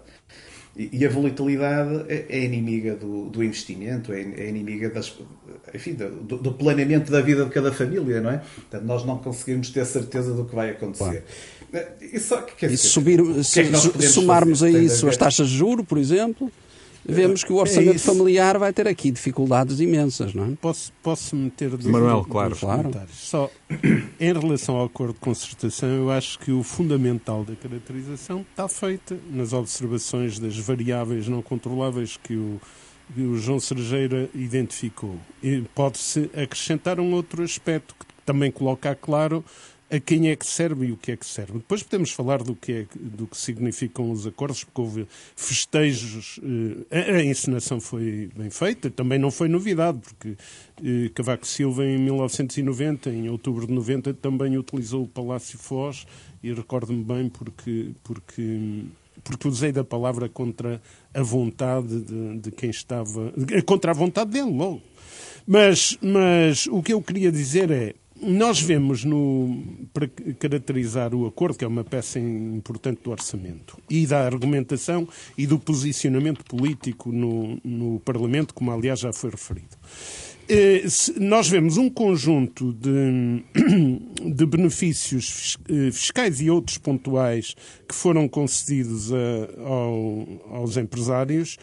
[0.77, 5.17] E a volatilidade é, é inimiga do, do investimento, é, é, inimiga das,
[5.73, 8.39] enfim, do, do, planeamento da vida de cada família, não é?
[8.39, 11.05] Portanto, nós não conseguimos ter certeza do que vai acontecer.
[11.05, 11.25] Claro.
[12.01, 14.77] E, só, que, e subir, que é somarmos fazer?
[14.77, 16.51] a isso as taxas de juro, por exemplo,
[17.05, 20.49] vemos que o é orçamento é familiar vai ter aqui dificuldades imensas, não é?
[20.61, 22.57] Posso, posso meter dois, Manuel, claro.
[22.57, 22.91] claro.
[23.13, 23.51] Só
[24.19, 29.19] em relação ao acordo de concertação, eu acho que o fundamental da caracterização está feita
[29.31, 32.61] nas observações das variáveis não controláveis que o,
[33.15, 35.17] que o João Sergeira identificou.
[35.75, 39.45] Pode-se acrescentar um outro aspecto que também coloca claro
[39.95, 41.53] a quem é que serve e o que é que serve.
[41.53, 46.41] Depois podemos falar do que, é, do que significam os acordos, porque houve festejos,
[46.91, 50.37] eh, a encenação foi bem feita, também não foi novidade, porque
[50.83, 56.07] eh, Cavaco Silva em 1990, em outubro de 90, também utilizou o Palácio Foz,
[56.43, 58.83] e recordo-me bem porque, porque,
[59.23, 60.83] porque usei da palavra contra
[61.15, 63.33] a vontade de, de quem estava,
[63.65, 64.83] contra a vontade dele, logo.
[65.47, 70.09] Mas, mas o que eu queria dizer é, nós vemos, no, para
[70.39, 75.59] caracterizar o acordo, que é uma peça importante do orçamento, e da argumentação e do
[75.59, 79.77] posicionamento político no, no Parlamento, como aliás já foi referido.
[80.49, 80.85] Eh,
[81.19, 83.43] nós vemos um conjunto de,
[84.35, 87.55] de benefícios eh, fiscais e outros pontuais
[87.89, 89.17] que foram concedidos a,
[89.63, 91.57] ao, aos empresários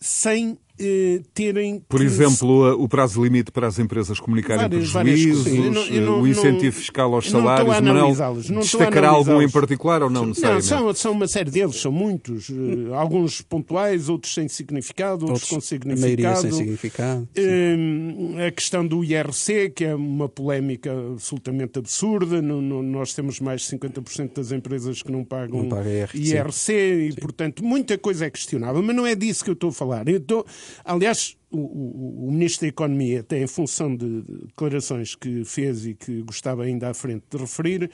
[0.00, 1.80] sem eh, terem.
[1.88, 2.06] Por que...
[2.06, 7.14] exemplo, o prazo limite para as empresas comunicarem várias, prejuízos, não, o incentivo não, fiscal
[7.14, 10.70] aos salários, não destacará algum em particular ou não necessariamente?
[10.70, 12.48] Não, são, são uma série deles, são muitos.
[12.48, 16.40] Uh, alguns pontuais, outros sem significado, outros, outros com significado.
[16.40, 17.28] sem significado.
[17.38, 22.42] Uh, a questão do IRC, que é uma polémica absolutamente absurda.
[22.42, 26.18] No, no, nós temos mais de 50% das empresas que não pagam não paga IRC,
[26.18, 28.82] IRC e, portanto, muita coisa é questionável.
[28.82, 30.08] Mas não é disso que eu estou a falar.
[30.08, 30.44] Eu estou
[30.84, 35.94] Aliás, o, o, o, Ministro da Economia, até em função de declarações que fez e
[35.94, 37.90] que gostava ainda à frente de referir,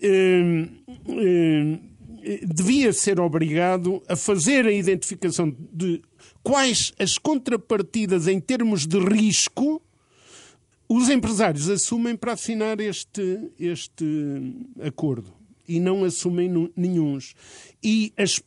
[0.00, 0.68] eh,
[1.08, 6.00] eh, devia ser obrigado a fazer a identificação de
[6.42, 9.82] quais as contrapartidas em termos de risco
[10.88, 14.04] os empresários assumem para assinar este, este
[14.82, 15.32] acordo
[15.68, 17.32] e não assumem nenhuns.
[17.80, 18.42] E as,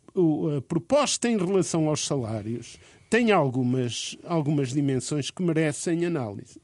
[0.57, 2.77] a proposta em relação aos salários
[3.13, 6.60] tem algumas, algumas dimensões que merecem análise.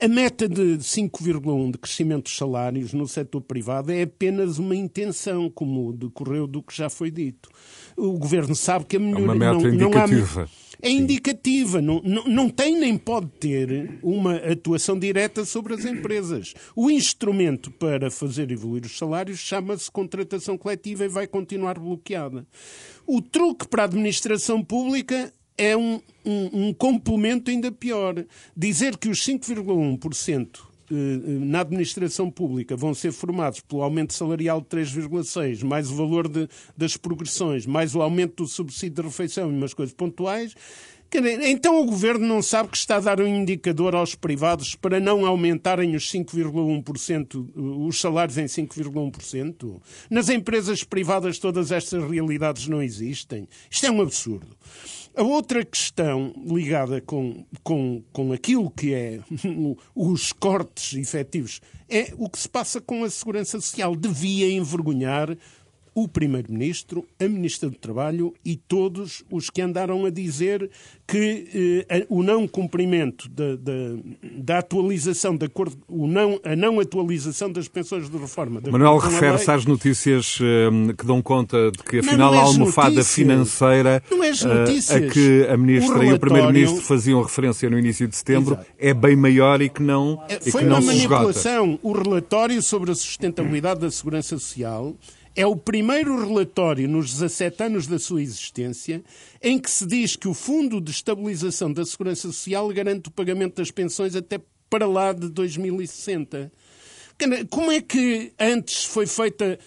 [0.00, 5.50] A meta de 5,1 de crescimento dos salários no setor privado é apenas uma intenção,
[5.50, 7.50] como decorreu do que já foi dito.
[7.98, 9.24] O governo sabe que a melhoria.
[9.24, 10.40] É uma meta não, indicativa.
[10.40, 15.74] Não há, é indicativa, não, não, não tem nem pode ter uma atuação direta sobre
[15.74, 16.54] as empresas.
[16.74, 22.46] O instrumento para fazer evoluir os salários chama-se contratação coletiva e vai continuar bloqueada.
[23.06, 28.24] O truque para a administração pública é um, um, um complemento ainda pior.
[28.56, 34.66] Dizer que os 5,1% eh, na administração pública vão ser formados pelo aumento salarial de
[34.66, 39.54] 3,6, mais o valor de, das progressões, mais o aumento do subsídio de refeição e
[39.54, 40.54] umas coisas pontuais.
[41.44, 45.24] Então o governo não sabe que está a dar um indicador aos privados para não
[45.24, 49.80] aumentarem os 5,1%, os salários em 5,1%?
[50.10, 53.48] Nas empresas privadas todas estas realidades não existem.
[53.70, 54.48] Isto é um absurdo.
[55.16, 59.20] A outra questão ligada com, com, com aquilo que é
[59.96, 63.96] os cortes efetivos é o que se passa com a segurança social.
[63.96, 65.34] Devia envergonhar
[65.96, 70.70] o Primeiro-Ministro, a Ministra do Trabalho e todos os que andaram a dizer
[71.06, 73.72] que eh, o não cumprimento da, da,
[74.36, 78.60] da, atualização de acordo, o não, a não atualização das pensões de reforma.
[78.70, 83.14] Manuel refere-se às notícias eh, que dão conta de que afinal é a almofada notícias.
[83.14, 88.52] financeira é a que a Ministra e o Primeiro-Ministro faziam referência no início de setembro
[88.52, 88.70] Exato.
[88.78, 91.78] é bem maior e que não, é, e Foi que não uma manipulação.
[91.82, 94.94] O relatório sobre a sustentabilidade da segurança social
[95.38, 99.04] É o primeiro relatório nos 17 anos da sua existência
[99.42, 103.56] em que se diz que o Fundo de Estabilização da Segurança Social garante o pagamento
[103.56, 104.40] das pensões até
[104.70, 106.50] para lá de 2060.
[107.50, 109.58] Como é que antes foi feita,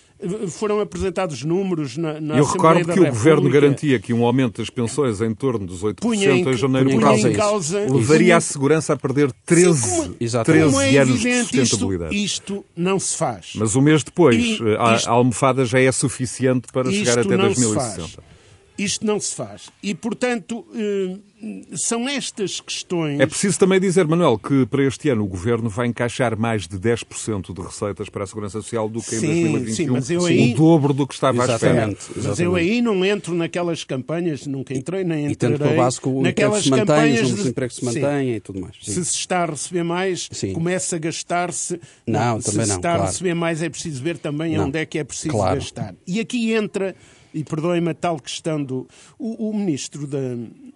[0.50, 3.06] foram apresentados números na, na Eu Assembleia recordo que o?
[3.08, 6.89] Governo garantia que um aumento das pensões em torno dos 8% punha em, em janeiro
[6.89, 7.39] punha causa em isso.
[7.39, 10.62] causa levaria a segurança a perder 13, Sim, como- Exatamente.
[10.62, 12.24] 13 como é anos de evidente, isto, sustentabilidade.
[12.24, 13.52] isto não se faz.
[13.56, 17.20] Mas um mês depois, E a, isto- a almofada já é suficiente para chegar Isto
[17.22, 18.24] até não se 2060.
[18.80, 19.70] Isto não se faz.
[19.84, 21.18] E, portanto, eh,
[21.76, 23.20] são estas questões.
[23.20, 26.78] É preciso também dizer, Manuel, que para este ano o Governo vai encaixar mais de
[26.78, 29.74] 10% de receitas para a Segurança Social do que em Sim, 2021.
[29.76, 31.74] sim, mas eu aí- O dobro do que estava à espera.
[31.74, 32.06] Exatamente.
[32.16, 32.70] Mas eu exatamente.
[32.72, 35.58] aí não entro naquelas campanhas, nunca entrei, nem E entrarei.
[35.58, 37.74] tendo por base que o emprego naquelas se mantém, os campanhas números de- de emprego
[37.74, 37.86] se Sim.
[37.86, 38.76] mantêm e tudo mais.
[38.82, 38.92] Sim.
[38.94, 40.54] Se se está a receber mais, Sim.
[40.54, 41.80] começa a gastar-se.
[42.08, 43.12] Não, se também se não, está a claro.
[43.12, 44.66] receber mais, é preciso ver também Não.
[44.68, 45.56] onde é que é preciso Claro.
[45.56, 45.96] gastar.
[46.08, 46.96] E aqui entra,
[47.34, 48.88] e perdoem-me a tal questão do.
[49.18, 50.20] O, o Ministro da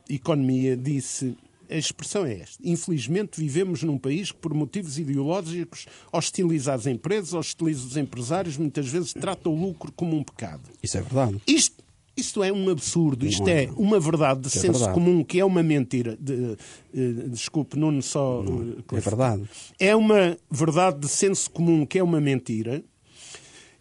[0.10, 1.36] Economia disse.
[1.70, 2.58] A expressão é esta.
[2.64, 8.88] Infelizmente, vivemos num país que, por motivos ideológicos, hostiliza as empresas, hostiliza os empresários, muitas
[8.88, 10.70] vezes trata o lucro como um pecado.
[10.84, 11.42] Isso é verdade.
[11.48, 11.84] Isto,
[12.16, 13.64] isto é um absurdo, isto Não é.
[13.64, 14.94] é uma verdade de é senso verdade.
[14.94, 16.16] comum que é uma mentira.
[16.20, 16.58] De,
[16.94, 18.44] eh, desculpe, Nuno, só.
[18.92, 19.44] eh, É verdade.
[19.80, 22.84] É uma verdade de senso comum que é uma mentira.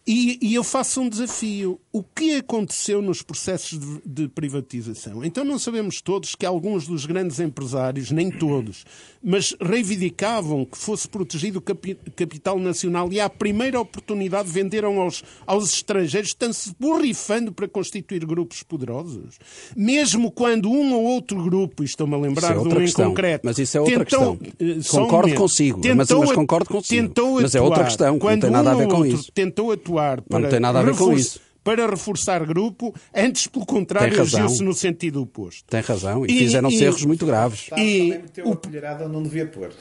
[0.07, 1.79] E, e eu faço um desafio.
[1.95, 5.23] O que aconteceu nos processos de, privatização?
[5.23, 8.83] Então não sabemos todos que alguns dos grandes empresários, nem todos,
[9.23, 15.23] mas reivindicavam que fosse protegido o capi- capital nacional e à primeira oportunidade venderam aos,
[15.45, 19.37] aos estrangeiros, estão-se borrifando para constituir grupos poderosos.
[19.77, 23.09] Mesmo quando um ou outro grupo, e estou-me a lembrar é de um em questão.
[23.09, 24.67] concreto, Mas isso é outra tentou, questão.
[24.67, 27.07] eh, um Concordo momento, consigo, mas- tentou mas a- concordo consigo.
[27.07, 27.85] tentou Mas é outra atuar.
[27.87, 29.31] questão, que não tem nada a um ver ou com isso.
[29.31, 31.39] tentou atuar para, tem nada a ver com isso.
[31.63, 34.45] Para reforçar grupo, antes, pelo contrário, Tem razão.
[34.45, 35.63] agiu-se no sentido oposto.
[35.69, 36.25] Tem razão.
[36.25, 37.67] E, E- fizeram-se erros muito graves.
[37.67, 39.71] E também meteu a colherada onde não devia pôr.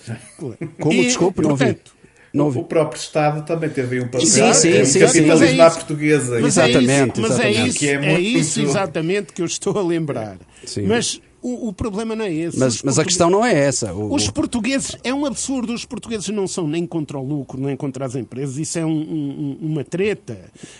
[0.80, 0.92] Como?
[0.92, 1.64] E, Desculpe, não ouvi.
[1.66, 1.92] portanto,
[2.34, 4.26] Não O próprio Estado também teve aí um papel.
[4.26, 5.60] Sim, sim, é um sim, capitalismo sim.
[5.60, 6.40] à portuguesa.
[6.40, 7.68] Mas é Exatamente, isso, mas é exatamente.
[7.68, 10.38] isso, Que é é muito- isso exatamente que eu estou a lembrar.
[10.64, 10.86] Sim.
[10.86, 12.58] Mas o, o problema não é esse.
[12.58, 13.92] Mas, mas a questão não é essa.
[13.92, 17.76] O- Os portugueses, é um absurdo, os portugueses não são nem contra o lucro, nem
[17.76, 20.38] contra as empresas, isso é um- um- uma treta.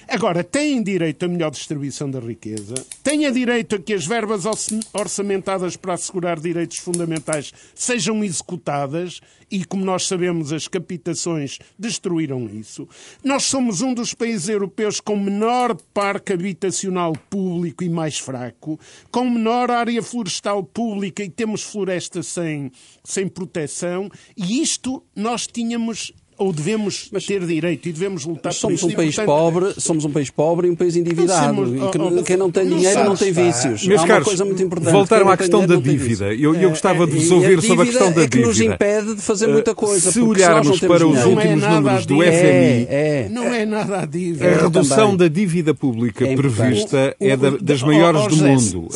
[0.09, 4.45] Agora, têm direito a melhor distribuição da riqueza, têm a direito a que as verbas
[4.93, 9.21] orçamentadas para assegurar direitos fundamentais sejam executadas,
[9.53, 12.89] e como nós sabemos, as capitações destruíram isso.
[13.23, 18.81] Nós somos um dos países europeus com menor parque habitacional público e mais fraco,
[19.11, 22.73] com menor área florestal pública e temos floresta sem,
[23.05, 28.87] sem proteção, e isto nós tínhamos ou devemos ter direito e devemos lutar somos por
[28.87, 28.97] um isso.
[28.97, 31.55] país E, portanto, pobre, somos um país pobre e um país endividado.
[31.55, 33.87] Não somos- E que- oh, oh, quem não tem não dinheiro não sabes, tem vícios.
[33.87, 34.93] Meus Há uma caros, coisa muito importante.
[34.93, 36.35] à questão da dinheiro tem dívida.
[36.35, 38.39] Eu, eu gostava de E vos a ouvir sobre a dívida questão da é que
[38.41, 38.75] nos dívida.
[38.75, 40.11] impede de fazer muita coisa.
[40.13, 42.33] Se nós não olharmos para os é últimos números a do dívida.
[42.33, 43.29] FMI, É, é.
[43.31, 44.45] Não é nada a dívida.
[44.45, 48.89] A É, redução da dívida pública É prevista é da- das maiores do mundo,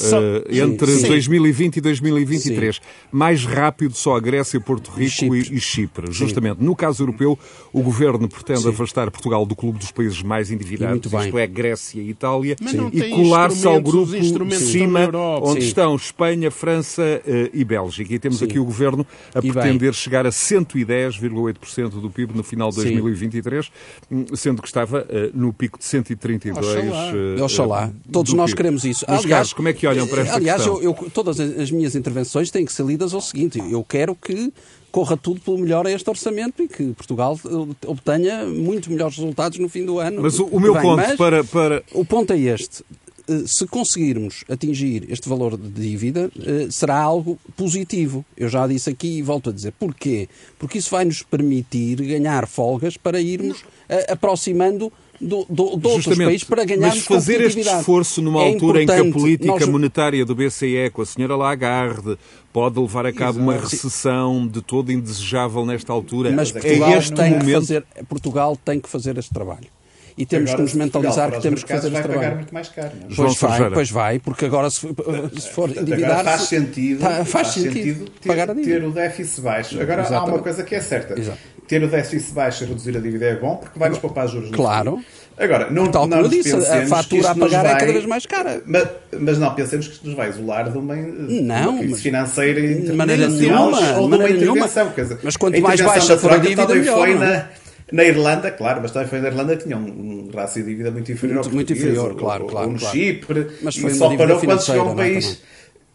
[0.51, 1.07] eh, entre sim.
[1.07, 2.81] 2020 e 2023.
[3.13, 6.11] Mais rápido só a Grécia, Porto Rico e Chipre.
[6.11, 7.36] Justamente, no caso europeu,
[7.73, 11.21] o governo pretende afastar Portugal do clube dos países mais endividados, bem.
[11.25, 12.57] isto é, Grécia e Itália,
[12.93, 15.01] e colar-se ao grupo os de cima,
[15.43, 15.69] onde Sim.
[15.69, 18.15] estão Espanha, França eh, e Bélgica.
[18.15, 19.53] E temos aqui o governo a E bem.
[19.53, 22.83] pretender chegar a 110,8% do PIB no final de Sim.
[22.83, 23.71] 2023,
[24.11, 26.67] hum, sendo que estava eh, no pico de 132.
[26.67, 27.13] Oxalá.
[27.39, 27.93] eh, Oxalá.
[28.11, 28.57] Todos do nós PIB.
[28.57, 29.05] queremos isso.
[29.09, 30.83] Meus caros, como é que olham para esta aliás, questão?
[30.83, 33.59] eu- todas as as minhas intervenções têm que ser lidas ao seguinte.
[33.71, 34.53] Eu quero que
[34.97, 39.59] corra tudo pelo melhor a este orçamento e que Portugal eh, obtenha muito melhores resultados
[39.59, 40.23] no fim do ano.
[40.23, 41.83] Mas o, o meu Bem, ponto mas para, para.
[41.93, 42.83] O ponto é este.
[43.29, 48.25] Eh, Se conseguirmos atingir este valor de dívida, eh, será algo positivo.
[48.35, 49.75] Eu já disse aqui e volto a dizer.
[49.79, 50.31] Porquê?
[50.59, 53.67] Porque isso vai nos permitir ganhar folgas para irmos
[54.09, 54.91] aproximando
[55.21, 58.83] do, do, de outros Justamente, países para ganharmos mas fazer este esforço numa É altura
[58.83, 62.17] em que a política Nós- monetária do BCE com a senhora Lagarde
[62.53, 66.31] pode levar a cabo uma recessão de todo indesejável nesta altura.
[66.31, 67.55] Mas é Portugal, este tem que momento.
[67.55, 69.76] fazer, Portugal tem que fazer este trabalho.
[70.19, 72.37] E temos Agora, que nos mentalizar que os temos que fazer este vai pagar trabalho.
[72.37, 72.91] muito mais caro.
[73.01, 73.11] Não é?
[73.15, 73.75] João Pois vai, Sergeira.
[73.75, 77.73] pois vai, porque agora se, se for Agora endividar faz sentido, tá- faz faz sentido
[77.75, 78.81] sentido ter, pagar a dívida.
[78.81, 79.79] ter o déficit baixo.
[79.81, 80.31] Agora há Exatamente.
[80.35, 81.21] uma coisa que é certa.
[81.21, 81.39] Exato.
[81.69, 84.51] Ter o déficit baixo e reduzir a dívida é bom porque vai nos poupar juros.
[84.51, 85.01] no Claro.
[85.39, 87.93] Agora, não, Tal não como eu nos disse, a fatura a pagar é vai- cada
[87.93, 88.63] vez mais cara.
[88.65, 88.89] Mas,
[89.21, 92.61] mas não pensemos que isto nos vai isolar de uma, Não, uma crise mas- financeira
[92.63, 94.43] de maneira internacional nenhuma, ou de de uma nenhuma.
[94.67, 94.93] intervenção.
[94.97, 97.27] Dizer, Mas quanto mais baixa for a dívida, também melhor, foi não é?
[97.37, 97.49] na
[97.93, 100.91] Na Irlanda, claro, mas também foi na Irlanda que tinha um, um rácio de dívida
[100.91, 102.67] muito inferior muito, ao muito inferior, ou, claro, ou, claro.
[102.67, 102.97] Ou no claro.
[102.97, 103.47] Chipre.
[103.63, 105.43] Mas foi e só parou quando chegou um é, país.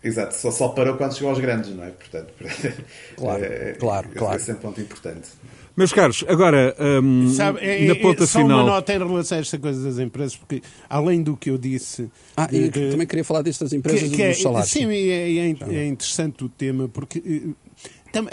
[0.03, 1.89] Exato, só, só parou quando chegou aos grandes, não é?
[1.91, 2.33] Portanto,
[3.17, 4.37] Claro, é, claro, esse, claro.
[4.37, 5.29] Esse é um ponto importante.
[5.77, 8.59] Meus caros, agora, hum, Sabe, é- na é- ponta só final.
[8.59, 12.09] uma nota em relação a esta coisa das empresas, porque além do que eu disse.
[12.35, 14.69] Ah, e de- também queria falar disto das empresas que- e que é- dos salários.
[14.71, 18.27] Sim, é, é- é interessante o tema, porque eh, tam-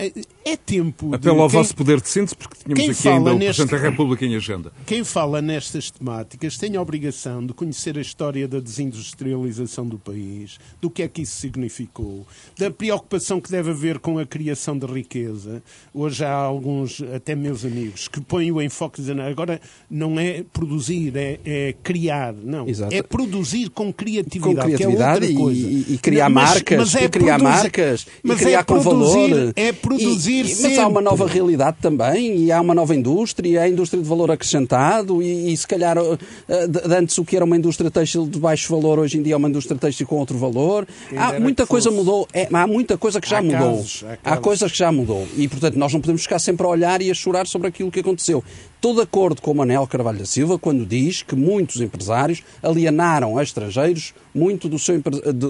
[0.48, 1.08] é- é tempo.
[1.10, 3.56] de Apelo ao quem- vosso poder de síntese, porque tínhamos aqui ainda fala o neste-
[3.62, 4.72] Presidente da República em agenda.
[4.86, 10.58] Quem fala nestas temáticas tem a obrigação de conhecer a história da desindustrialização do país,
[10.80, 12.26] do que é que isso significou,
[12.58, 15.62] da preocupação que deve haver com a criação de riqueza.
[15.92, 21.12] Hoje há alguns, até meus amigos, que põem o enfoque dizendo agora não é produzir,
[21.16, 22.32] é, é criar.
[22.34, 22.94] Não, Exato.
[22.94, 25.66] é produzir com com criatividade, criatividade que é outra e, coisa.
[25.66, 28.58] e- e criar Não, mas- marcas, mas é e criar produzir- marcas, mas e criar
[28.58, 29.52] é com produzir- valor.
[29.56, 31.04] É produzir E- e- Mas há uma sempre.
[31.04, 35.56] nova realidade também, e há uma nova indústria, a indústria de valor acrescentado, e, e
[35.56, 36.68] se calhar eh,
[36.98, 39.48] antes o que era uma indústria têxtil de baixo valor, hoje em dia é uma
[39.48, 40.86] indústria têxtil com outro valor.
[41.16, 41.98] Há muita coisa fosse.
[41.98, 43.58] mudou, é, há muita coisa que já Há mudou.
[43.76, 44.40] casos, há há casos.
[44.44, 45.26] coisas que já mudou.
[45.36, 48.00] E portanto nós não podemos ficar sempre a olhar e a chorar sobre aquilo que
[48.00, 48.42] aconteceu.
[48.78, 53.36] Estou de acordo com o Manel Carvalho da Silva quando diz que muitos empresários alienaram
[53.36, 55.02] a estrangeiros muito do seu,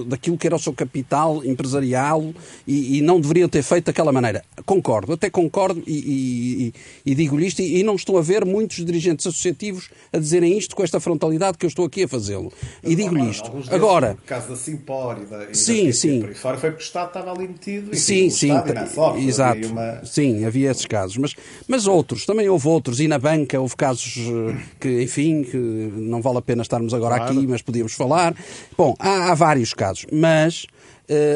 [0.07, 2.33] daquilo que era o seu capital empresarial
[2.65, 4.43] e, e não deveriam ter feito daquela maneira.
[4.65, 6.73] Concordo, até concordo e, e- e-
[7.11, 10.75] e digo-lhe isto e, e não estou a ver muitos dirigentes associativos a dizerem isto
[10.75, 12.51] com esta frontalidade que eu estou aqui a fazê-lo.
[12.83, 13.51] E digo-lhe isto.
[13.51, 16.19] Deles, Agora, No caso da Simpor e da, e Sim, da sim.
[16.21, 17.89] Por aí fora foi porque o Estado estava ali metido.
[17.89, 19.67] Enfim, Sim, sim, e não só, havia exato.
[19.67, 21.35] uma- Sim, havia esses casos, mas,
[21.67, 26.21] mas outros, também houve outros, e na banca houve casos eh, que, enfim, que não
[26.21, 28.35] vale a pena estarmos agora aqui, mas podíamos falar.
[28.77, 30.65] Bom, há, há vários casos, mas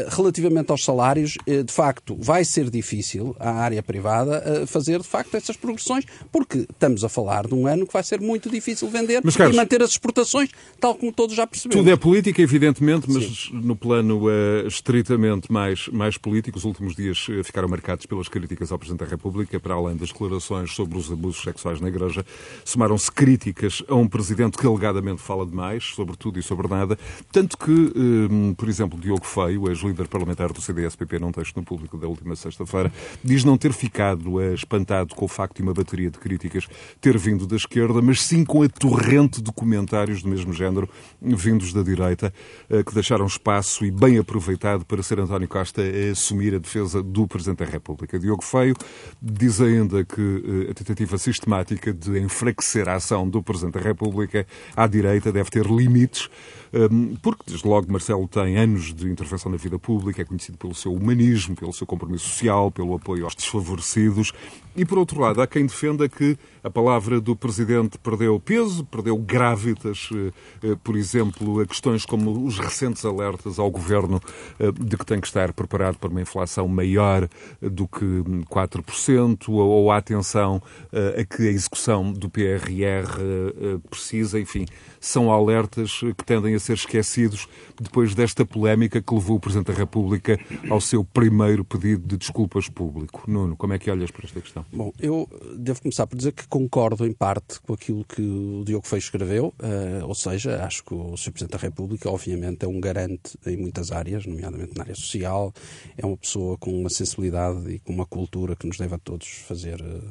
[0.10, 5.08] relativamente aos salários, eh, de facto, vai ser difícil à área privada eh, fazer, de
[5.08, 8.88] facto, essas progressões, porque estamos a falar de um ano que vai ser muito difícil
[8.90, 10.50] vender Mas, Carlos, e manter as exportações,
[10.80, 11.82] tal como todos já percebemos.
[11.82, 17.26] Tudo é política, evidentemente, mas no plano eh, estritamente mais, mais político, os últimos dias
[17.30, 21.12] eh, ficaram marcados pelas críticas ao Presidente da República, para além das declarações sobre os
[21.12, 22.26] abusos sexuais na Igreja,
[22.64, 26.98] somaram-se críticas a um Presidente que alegadamente fala demais, sobre tudo e sobre nada,
[27.32, 31.98] tanto que, eh, por exemplo, Diogo Feio, ex-líder parlamentar do CDS-PP, num texto no público
[31.98, 32.92] da última sexta-feira,
[33.24, 36.68] diz não ter ficado espantado com o facto de uma bateria de críticas
[37.00, 40.90] ter vindo da esquerda, mas sim com a torrente de comentários do mesmo género
[41.22, 42.34] vindos da direita,
[42.70, 47.02] eh, que deixaram espaço e bem aproveitado para ser António Costa a assumir a defesa
[47.02, 48.20] do Presidente da República.
[48.20, 48.76] Diogo Feio
[49.22, 54.46] diz ainda que eh, a tentativa sistemática de enfraquecer a ação do Presidente da República
[54.76, 56.30] à direita deve ter limites,
[56.72, 56.90] eh,
[57.22, 60.94] porque, desde logo, Marcelo tem anos de intervenção na vida pública, é conhecido pelo seu
[60.94, 64.34] humanismo, pelo seu compromisso social, pelo apoio aos desfavorecidos.
[64.76, 69.18] E, por outro lado, há quem defenda que a palavra do Presidente perdeu peso, perdeu
[69.18, 70.32] grávidas, eh,
[70.64, 74.20] eh, por exemplo, a questões como os recentes alertas ao Governo
[74.60, 77.28] eh, de que tem que estar preparado para uma inflação maior
[77.62, 80.62] do que hum, 4%, ou ou a atenção
[80.92, 84.66] a que a execução do PRR precisa, enfim,
[85.00, 87.48] são alertas que tendem a ser esquecidos
[87.80, 92.70] depois desta polémica que levou o Presidente da República ao seu primeiro pedido de desculpas
[92.70, 93.24] público.
[93.28, 94.63] Nuno, como é que olhas para esta questão?
[94.72, 98.88] Bom, eu devo começar por dizer que concordo em parte com aquilo que o Diogo
[98.88, 101.32] Feio escreveu, eh, ou seja, acho que o Sr.
[101.32, 105.54] Presidente da República, obviamente, é um garante em muitas áreas, nomeadamente na área social,
[105.98, 109.28] é uma pessoa com uma sensibilidade e com uma cultura que nos deve a todos
[109.28, 109.80] fazer.
[109.82, 110.02] eh,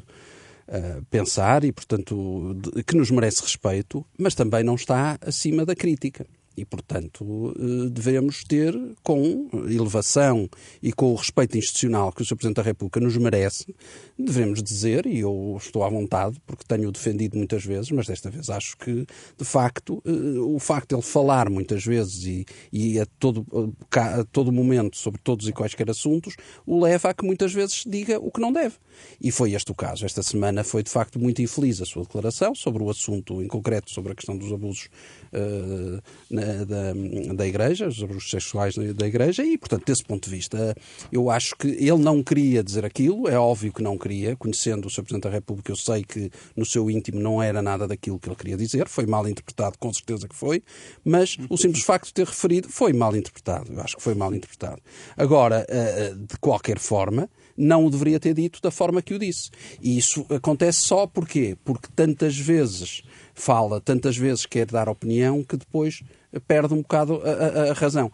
[0.69, 5.75] eh, pensar e, portanto, de- que nos merece respeito, mas também não está acima da
[5.75, 6.25] crítica.
[6.57, 10.49] E, portanto, eh, devemos ter, com elevação
[10.83, 12.37] e com o respeito institucional que o Sr.
[12.37, 13.75] Presidente da República nos merece,
[14.19, 18.51] devemos dizer, e eu estou à vontade, porque tenho defendido muitas vezes, mas desta vez
[18.51, 19.07] acho que,
[19.39, 23.47] de facto, eh, o facto de ele falar muitas vezes e, e a, todo,
[23.95, 26.35] eh, a todo momento sobre todos e quaisquer assuntos,
[26.67, 28.75] o leva a que muitas vezes diga o que não deve.
[29.21, 30.05] E foi este o caso.
[30.05, 33.91] Esta semana foi, de facto, muito infeliz a sua declaração sobre o assunto em concreto,
[33.91, 34.89] sobre a questão dos abusos
[35.33, 36.01] eh,
[36.31, 40.75] na- da, da Igreja, os sexuais da, Igreja, e, portanto, desse ponto de vista,
[41.11, 44.91] eu acho que ele não queria dizer aquilo, é óbvio que não queria, conhecendo o
[44.91, 45.03] Sr.
[45.03, 48.37] Presidente da República, eu sei que no seu íntimo não era nada daquilo que ele
[48.37, 50.63] queria dizer, foi mal interpretado, com certeza que foi,
[51.05, 54.35] mas o simples facto de ter referido foi mal interpretado, eu acho que foi mal
[54.35, 54.81] interpretado.
[55.17, 59.51] Agora, eh, de qualquer forma, não o deveria ter dito da forma que o disse.
[59.81, 61.57] E isso acontece só porquê?
[61.65, 63.03] Porque tantas vezes
[63.35, 66.03] fala, tantas vezes quer dar opinião, que depois
[66.47, 68.11] perde um bocado a, a- a razão.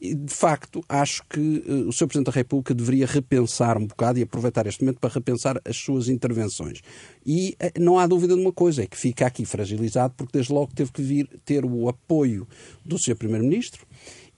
[0.00, 1.38] de facto, acho que
[1.68, 2.06] uh, o Sr.
[2.06, 6.08] Presidente da República deveria repensar um bocado e aproveitar este momento para repensar as suas
[6.08, 6.80] intervenções.
[7.26, 10.54] E uh, não há dúvida de uma coisa, é que fica aqui fragilizado porque desde
[10.54, 12.48] logo teve que vir ter o apoio
[12.82, 13.14] do Sr.
[13.16, 13.86] Primeiro-Ministro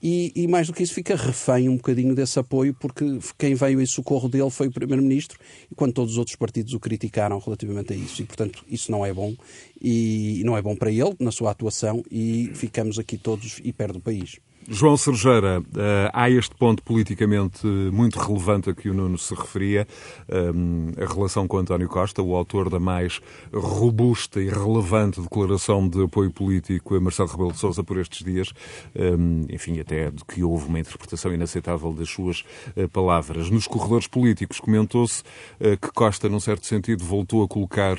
[0.03, 3.05] e, e, mais do que isso, fica refém um bocadinho desse apoio, porque
[3.37, 5.39] quem veio em socorro dele foi o Primeiro-Ministro,
[5.71, 8.21] enquanto todos os outros partidos o criticaram relativamente a isso.
[8.21, 9.33] E, portanto, isso não é bom.
[9.81, 13.97] E não é bom para ele, na sua atuação, e ficamos aqui todos e perde
[13.97, 14.39] o país.
[14.69, 19.87] João Sergeira, eh, há este ponto politicamente muito relevante a que o Nuno se referia,
[20.29, 23.19] eh, a relação com António Costa, o autor da mais
[23.53, 28.53] robusta e relevante declaração de apoio político a Marcelo Rebelo de Sousa por estes dias,
[28.95, 29.11] eh,
[29.49, 32.43] enfim, até de que houve uma interpretação inaceitável das suas
[32.91, 33.49] palavras.
[33.49, 35.23] Nos corredores políticos comentou-se
[35.59, 37.97] que Costa, num certo sentido, voltou a colocar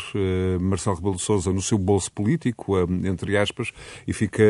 [0.60, 3.72] Marcelo Rebelo de Sousa no seu bolso político, entre aspas,
[4.06, 4.42] e fica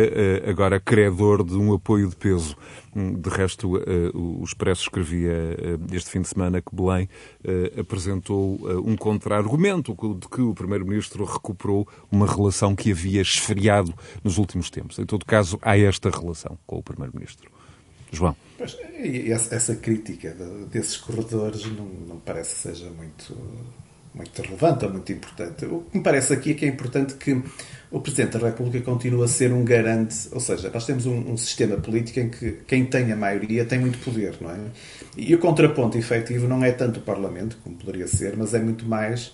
[0.48, 2.56] agora credor de um apoio de peso.
[2.94, 7.08] Hum, de resto, eh, o Expresso escrevia eh, este fim de semana que Belém
[7.42, 14.38] eh, apresentou um contra-argumento de que o Primeiro-Ministro recuperou uma relação que havia esfriado nos
[14.38, 14.98] últimos tempos.
[14.98, 17.50] Em todo caso, há esta relação com o Primeiro-Ministro.
[18.12, 18.36] João.
[18.58, 20.36] Essa crítica
[20.70, 23.36] desses corredores não, não parece que seja muito
[24.14, 25.64] muito relevante ou muito importante.
[25.66, 27.42] O que me parece aqui é que é importante que
[27.90, 31.36] o Presidente da República continue a ser um garante, ou seja, nós temos um, um,
[31.36, 34.58] sistema político em que quem tem a maioria tem muito poder, não é?
[35.16, 38.84] E o contraponto efetivo não é tanto o Parlamento, como poderia ser, mas é muito
[38.86, 39.32] mais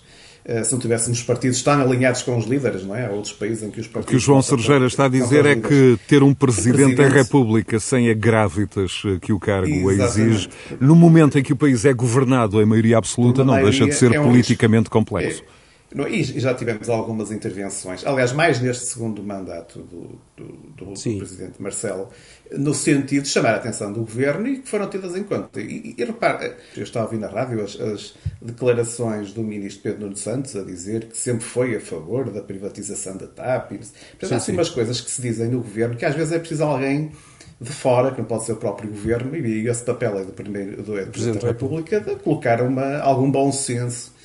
[0.64, 3.07] se não tivéssemos partidos tão alinhados com os líderes, não é?
[3.07, 4.09] Há outros países em que os partidos...
[4.09, 7.78] O que o João Sergeira está a dizer é que ter um presidente, da República
[7.78, 10.49] sem a gravitas eh, que o cargo exige,
[10.80, 14.14] no momento em que o país é governado em maioria absoluta, não deixa de ser
[14.14, 14.99] é um politicamente risco.
[14.99, 15.43] complexo.
[15.57, 15.60] É
[16.09, 21.61] e já tivemos algumas intervenções, aliás, mais neste segundo mandato do, do, do, do Presidente
[21.61, 22.09] Marcelo,
[22.53, 25.61] no sentido de chamar a atenção do Governo e que foram tidas em conta.
[25.61, 30.03] E, e repare, eu estava a ouvir na rádio as, as, declarações do Ministro Pedro
[30.03, 33.70] Nuno Santos a dizer que sempre foi a favor da privatização da TAP.
[33.70, 36.62] Portanto, há assim umas coisas que se dizem no Governo que às vezes é preciso
[36.62, 37.11] alguém
[37.61, 40.82] de fora, que não pode ser o próprio Governo, e esse papel é do, primeiro,
[40.82, 44.20] do, é do Presidente da República, de colocar uma, algum bom senso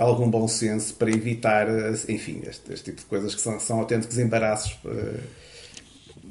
[0.00, 1.68] algum bom senso para evitar,
[2.08, 4.78] enfim, este, este tipo de coisas que são, são autênticos embaraços.
[4.84, 5.20] Eh,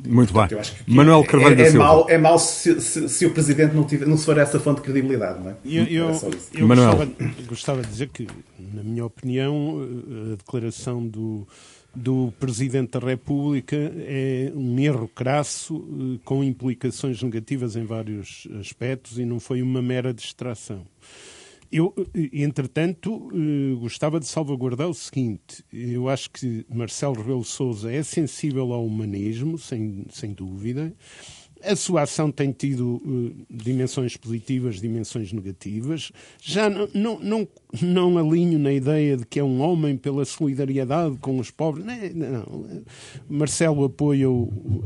[0.05, 0.47] Muito bem.
[0.87, 1.85] Manuel Carvalho é, da é Silva.
[1.85, 4.77] Mau, é mau se, se, se, o Presidente não, tiver, não se for essa fonte
[4.77, 5.55] de credibilidade, não é?
[5.63, 6.21] Eu, eu,
[6.53, 6.95] eu Manuel.
[6.95, 8.27] Gostava, gostava, de dizer que,
[8.73, 9.87] na minha opinião,
[10.33, 11.47] a declaração do,
[11.93, 19.19] do Presidente da República é um erro crasso eh, com implicações negativas em vários aspectos
[19.19, 20.85] e não foi uma mera distração.
[21.71, 21.93] Eu,
[22.33, 28.73] entretanto, eh, gostava de salvaguardar o seguinte: eu acho que Marcelo Rebelo Souza é sensível
[28.73, 30.93] ao humanismo, sem, sem dúvida.
[31.61, 36.09] A sua ação tem tido uh, dimensões positivas, dimensões negativas.
[36.41, 37.47] Já não, não, não,
[37.81, 41.85] não, alinho na ideia de que é um homem pela solidariedade com os pobres.
[42.15, 42.77] Não.
[43.27, 44.27] Marcelo apoia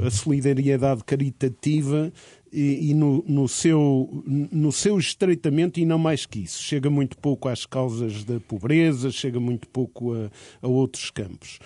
[0.03, 2.11] a solidariedade caritativa
[2.53, 6.61] e, e no, no, seu, no seu estreitamento e não mais que isso.
[6.61, 10.29] Chega muito pouco às causas da pobreza, chega muito pouco a,
[10.61, 11.57] a outros campos.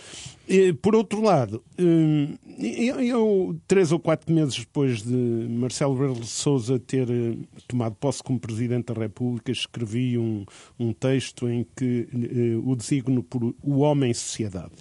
[0.48, 6.28] E, por outro lado, hum, eu, três ou quatro meses depois de Marcelo Rebelo de
[6.28, 7.36] Sousa ter eh,
[7.68, 10.46] tomado posse como Presidente da República, escrevi um,
[10.80, 14.72] um texto em que eh, o designo por o homem-sociedade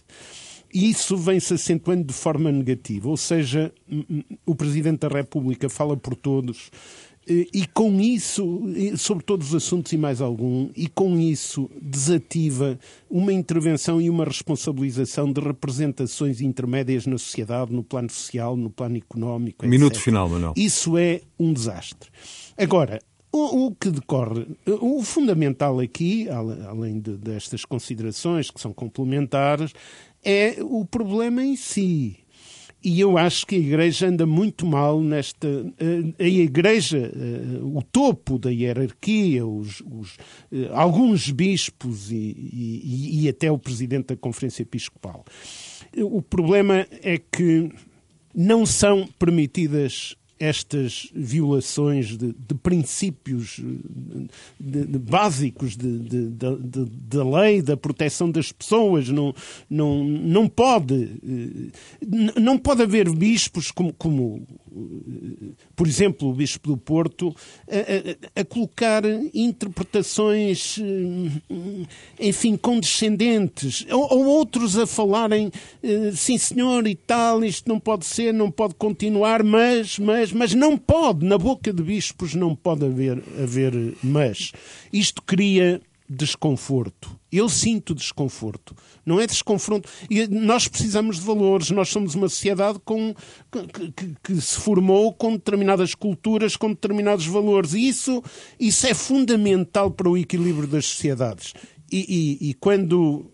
[0.76, 3.72] isso vem-se acentuando de forma negativa, ou seja,
[4.44, 6.70] o Presidente da República fala por todos
[7.28, 8.62] eh, e com isso,
[8.96, 12.78] sobre todos os assuntos e mais algum, e com isso desativa
[13.10, 18.96] uma intervenção e uma responsabilização de representações intermédias na sociedade, no plano social, no plano
[18.96, 19.64] económico.
[19.64, 19.70] Etc.
[19.70, 20.54] Minuto final, Manuel.
[20.56, 22.10] Isso é um desastre.
[22.56, 23.00] Agora,
[23.32, 29.72] o, que decorre, o fundamental aqui, além de, destas considerações que são complementares,
[30.26, 32.16] é o problema em si.
[32.82, 35.48] E eu acho que a Igreja anda muito mal nesta.
[36.18, 37.10] A Igreja,
[37.62, 40.16] o topo da hierarquia, os, os,
[40.72, 45.24] alguns bispos e, e, e até o presidente da Conferência Episcopal.
[45.96, 47.70] O problema é que
[48.34, 53.60] não são permitidas estas violações de, de princípios
[54.60, 59.08] de, de, básicos da lei, da proteção das pessoas.
[59.08, 59.34] Não,
[59.68, 61.10] não, não, pode,
[62.36, 64.46] não pode haver bispos como, como
[65.74, 67.34] por exemplo, o Bispo do Porto,
[67.68, 69.02] a, a, a colocar
[69.34, 70.78] interpretações,
[72.18, 75.50] enfim, condescendentes, ou, ou, outros a falarem,
[76.14, 80.76] sim senhor e tal, isto não pode ser, não pode continuar, mas, mas, mas não
[80.76, 83.72] pode, na boca de bispos não pode haver, haver
[84.02, 84.52] mas.
[84.92, 87.18] Isto cria desconforto.
[87.30, 88.74] Eu sinto desconforto.
[89.04, 89.88] Não é desconforto.
[90.08, 91.70] E nós precisamos de valores.
[91.70, 93.14] Nós somos uma sociedade com,
[93.50, 97.74] que, que, que, se formou com determinadas culturas, com determinados valores.
[97.74, 98.22] E isso,
[98.58, 101.52] isso é fundamental para o equilíbrio das sociedades.
[101.90, 103.30] E, e, e quando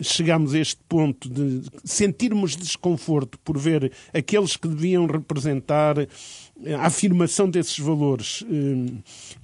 [0.00, 5.96] chegamos a este ponto de sentirmos desconforto por ver aqueles que deviam representar
[6.66, 8.92] a afirmação desses valores eh,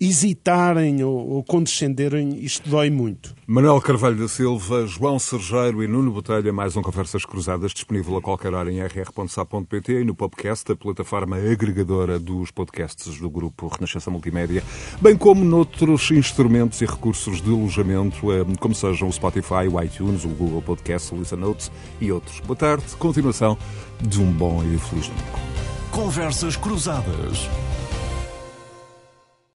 [0.00, 3.34] hesitarem ou, ou, condescenderem, isto dói muito.
[3.46, 8.22] Manuel Carvalho da Silva, João Sergeiro e Nuno Botelha, mais um Conversas Cruzadas, disponível a
[8.22, 14.10] qualquer hora em rr.sa.pt e no podcast, a plataforma agregadora dos podcasts do grupo Renascença
[14.10, 14.64] Multimédia,
[15.00, 20.24] bem como noutros instrumentos e recursos de alojamento, eh, como sejam o Spotify, o iTunes,
[20.24, 22.40] o Google Podcast, o Listen Notes e outros.
[22.40, 23.56] Boa tarde, continuação
[24.00, 25.53] de um bom e feliz domingo.
[25.94, 27.48] Conversas Cruzadas.